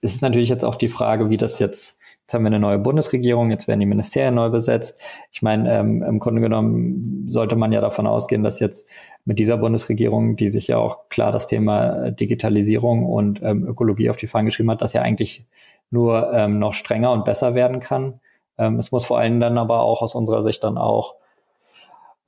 [0.00, 1.97] Es ist natürlich jetzt auch die Frage, wie das jetzt
[2.28, 5.00] Jetzt haben wir eine neue Bundesregierung, jetzt werden die Ministerien neu besetzt.
[5.32, 8.86] Ich meine, ähm, im Grunde genommen sollte man ja davon ausgehen, dass jetzt
[9.24, 14.18] mit dieser Bundesregierung, die sich ja auch klar das Thema Digitalisierung und ähm, Ökologie auf
[14.18, 15.46] die Fahnen geschrieben hat, dass ja eigentlich
[15.90, 18.20] nur ähm, noch strenger und besser werden kann.
[18.58, 21.14] Ähm, es muss vor allem dann aber auch aus unserer Sicht dann auch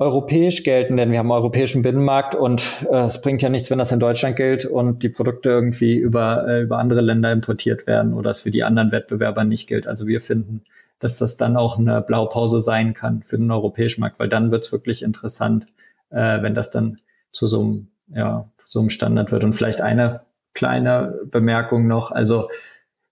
[0.00, 3.78] europäisch gelten, denn wir haben einen europäischen Binnenmarkt und äh, es bringt ja nichts, wenn
[3.78, 8.14] das in Deutschland gilt und die Produkte irgendwie über, äh, über andere Länder importiert werden
[8.14, 9.86] oder es für die anderen Wettbewerber nicht gilt.
[9.86, 10.62] Also wir finden,
[11.00, 14.64] dass das dann auch eine Blaupause sein kann für den europäischen Markt, weil dann wird
[14.64, 15.66] es wirklich interessant,
[16.08, 16.96] äh, wenn das dann
[17.30, 19.44] zu so einem, ja, so einem Standard wird.
[19.44, 20.22] Und vielleicht eine
[20.54, 22.10] kleine Bemerkung noch.
[22.10, 22.48] Also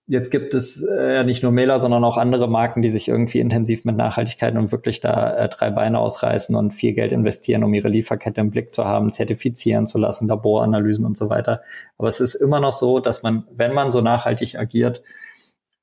[0.09, 3.39] jetzt gibt es äh, ja nicht nur Mela, sondern auch andere Marken, die sich irgendwie
[3.39, 7.73] intensiv mit Nachhaltigkeit und wirklich da äh, drei Beine ausreißen und viel Geld investieren, um
[7.75, 11.61] ihre Lieferkette im Blick zu haben, zertifizieren zu lassen, Laboranalysen und so weiter.
[11.99, 15.03] Aber es ist immer noch so, dass man, wenn man so nachhaltig agiert,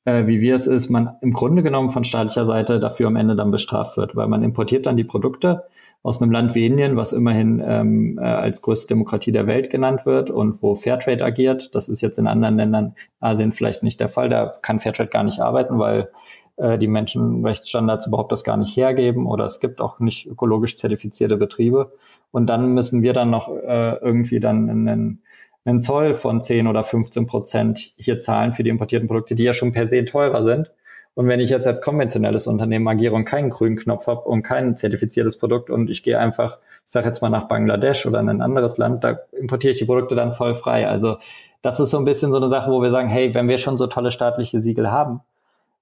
[0.04, 3.36] äh, wie wir es ist, man im Grunde genommen von staatlicher Seite dafür am Ende
[3.36, 5.64] dann bestraft wird, weil man importiert dann die Produkte
[6.06, 10.06] aus einem Land wie Indien, was immerhin ähm, äh, als größte Demokratie der Welt genannt
[10.06, 11.74] wird und wo Fairtrade agiert.
[11.74, 14.28] Das ist jetzt in anderen Ländern Asien vielleicht nicht der Fall.
[14.28, 16.10] Da kann Fairtrade gar nicht arbeiten, weil
[16.58, 21.36] äh, die Menschenrechtsstandards überhaupt das gar nicht hergeben oder es gibt auch nicht ökologisch zertifizierte
[21.36, 21.92] Betriebe.
[22.30, 25.22] Und dann müssen wir dann noch äh, irgendwie dann einen,
[25.64, 29.54] einen Zoll von 10 oder 15 Prozent hier zahlen für die importierten Produkte, die ja
[29.54, 30.70] schon per se teurer sind.
[31.16, 34.76] Und wenn ich jetzt als konventionelles Unternehmen agiere und keinen grünen Knopf habe und kein
[34.76, 38.42] zertifiziertes Produkt und ich gehe einfach, ich sage jetzt mal nach Bangladesch oder in ein
[38.42, 40.86] anderes Land, da importiere ich die Produkte dann zollfrei.
[40.86, 41.16] Also
[41.62, 43.78] das ist so ein bisschen so eine Sache, wo wir sagen, hey, wenn wir schon
[43.78, 45.22] so tolle staatliche Siegel haben,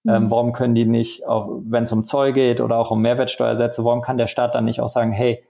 [0.04, 0.12] mhm.
[0.12, 3.84] ähm, warum können die nicht, auch wenn es um Zoll geht oder auch um Mehrwertsteuersätze,
[3.84, 5.42] warum kann der Staat dann nicht auch sagen, hey,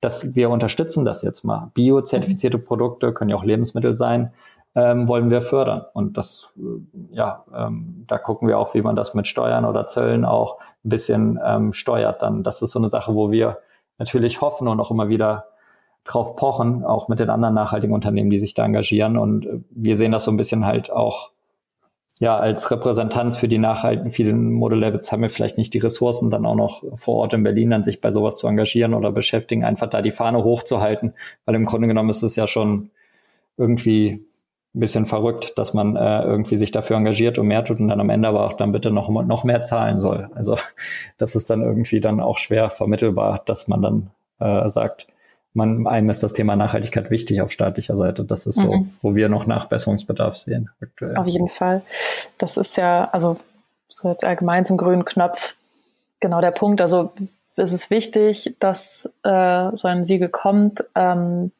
[0.00, 1.72] dass wir unterstützen das jetzt mal.
[1.74, 2.58] Bio-zertifizierte.
[2.58, 4.32] Produkte können ja auch Lebensmittel sein
[4.74, 5.84] ähm, wollen wir fördern.
[5.92, 9.86] Und das, äh, ja, ähm, da gucken wir auch, wie man das mit Steuern oder
[9.86, 12.22] Zöllen auch ein bisschen ähm, steuert.
[12.22, 13.58] Dann, das ist so eine Sache, wo wir
[13.98, 15.46] natürlich hoffen und auch immer wieder
[16.04, 19.16] drauf pochen, auch mit den anderen nachhaltigen Unternehmen, die sich da engagieren.
[19.16, 21.30] Und äh, wir sehen das so ein bisschen halt auch
[22.18, 26.46] ja, als Repräsentanz für die nachhaltigen vielen Modellabels haben wir vielleicht nicht die Ressourcen, dann
[26.46, 29.88] auch noch vor Ort in Berlin dann sich bei sowas zu engagieren oder beschäftigen, einfach
[29.88, 31.14] da die Fahne hochzuhalten,
[31.46, 32.90] weil im Grunde genommen ist es ja schon
[33.56, 34.24] irgendwie
[34.74, 38.00] ein bisschen verrückt, dass man äh, irgendwie sich dafür engagiert und mehr tut und dann
[38.00, 40.30] am Ende aber auch dann bitte noch, noch mehr zahlen soll.
[40.34, 40.56] Also
[41.18, 44.10] das ist dann irgendwie dann auch schwer vermittelbar, dass man dann
[44.40, 45.08] äh, sagt,
[45.54, 48.24] man, einem ist das Thema Nachhaltigkeit wichtig auf staatlicher Seite.
[48.24, 48.94] Das ist so, mhm.
[49.02, 51.16] wo wir noch Nachbesserungsbedarf sehen aktuell.
[51.16, 51.82] Auf jeden Fall.
[52.38, 53.36] Das ist ja, also
[53.88, 55.56] so jetzt allgemein zum grünen Knopf,
[56.20, 56.80] genau der Punkt.
[56.80, 57.12] Also
[57.56, 60.84] es ist wichtig, dass äh, so ein Siegel kommt.
[60.94, 61.52] Ähm,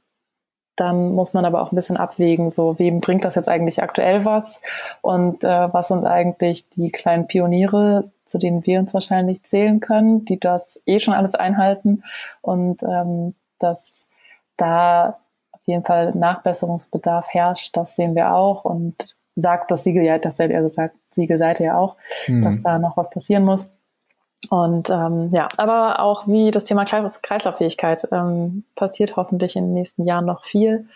[0.76, 4.24] dann muss man aber auch ein bisschen abwägen, so wem bringt das jetzt eigentlich aktuell
[4.24, 4.60] was
[5.00, 10.24] und äh, was sind eigentlich die kleinen Pioniere, zu denen wir uns wahrscheinlich zählen können,
[10.24, 12.04] die das eh schon alles einhalten
[12.40, 14.08] und ähm, dass
[14.56, 15.18] da
[15.50, 20.56] auf jeden Fall Nachbesserungsbedarf herrscht, das sehen wir auch und sagt das Siegel ja tatsächlich,
[20.56, 21.96] also sagt Siegelseite ja auch,
[22.26, 22.42] mhm.
[22.42, 23.74] dass da noch was passieren muss.
[24.50, 30.04] Und ähm, ja, aber auch wie das Thema Kreislauffähigkeit ähm, passiert hoffentlich in den nächsten
[30.04, 30.88] Jahren noch viel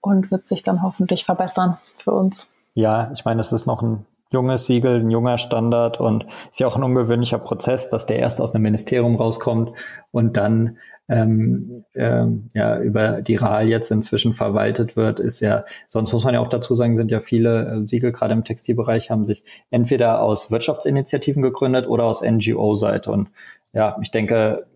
[0.00, 2.52] und wird sich dann hoffentlich verbessern für uns.
[2.74, 6.66] Ja, ich meine, es ist noch ein junges Siegel, ein junger Standard und ist ja
[6.66, 9.72] auch ein ungewöhnlicher Prozess, dass der erst aus einem Ministerium rauskommt
[10.10, 16.12] und dann ähm, ähm, ja über die RAL jetzt inzwischen verwaltet wird, ist ja, sonst
[16.12, 19.24] muss man ja auch dazu sagen, sind ja viele äh, Siegel, gerade im Textilbereich, haben
[19.24, 23.10] sich entweder aus Wirtschaftsinitiativen gegründet oder aus NGO-Seite.
[23.10, 23.28] Und
[23.72, 24.66] ja, ich denke,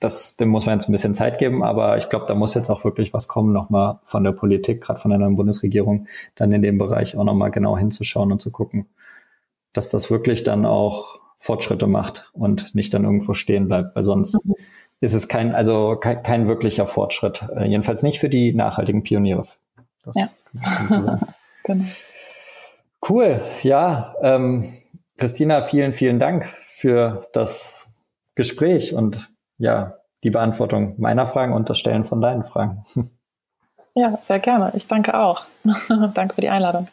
[0.00, 2.70] das, dem muss man jetzt ein bisschen Zeit geben, aber ich glaube, da muss jetzt
[2.70, 6.62] auch wirklich was kommen, nochmal von der Politik, gerade von der neuen Bundesregierung, dann in
[6.62, 8.86] dem Bereich auch nochmal genau hinzuschauen und zu gucken,
[9.72, 14.44] dass das wirklich dann auch Fortschritte macht und nicht dann irgendwo stehen bleibt, weil sonst
[14.44, 14.54] mhm
[15.00, 17.44] ist es kein, also kein, kein wirklicher Fortschritt.
[17.56, 19.44] Äh, jedenfalls nicht für die nachhaltigen Pioniere.
[20.04, 20.28] Das ja.
[21.64, 21.84] genau.
[23.08, 24.14] Cool, ja.
[24.22, 24.64] Ähm,
[25.16, 27.90] Christina, vielen, vielen Dank für das
[28.34, 29.28] Gespräch und
[29.58, 32.82] ja, die Beantwortung meiner Fragen und das Stellen von deinen Fragen.
[33.94, 34.70] Ja, sehr gerne.
[34.76, 35.42] Ich danke auch.
[36.14, 36.86] danke für die Einladung.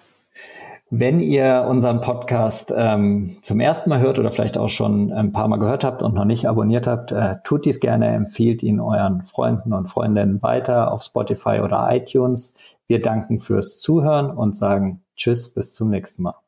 [0.98, 5.50] Wenn ihr unseren Podcast ähm, zum ersten Mal hört oder vielleicht auch schon ein paar
[5.50, 9.22] Mal gehört habt und noch nicht abonniert habt, äh, tut dies gerne, empfiehlt ihn euren
[9.22, 12.54] Freunden und Freundinnen weiter auf Spotify oder iTunes.
[12.88, 16.45] Wir danken fürs Zuhören und sagen Tschüss, bis zum nächsten Mal.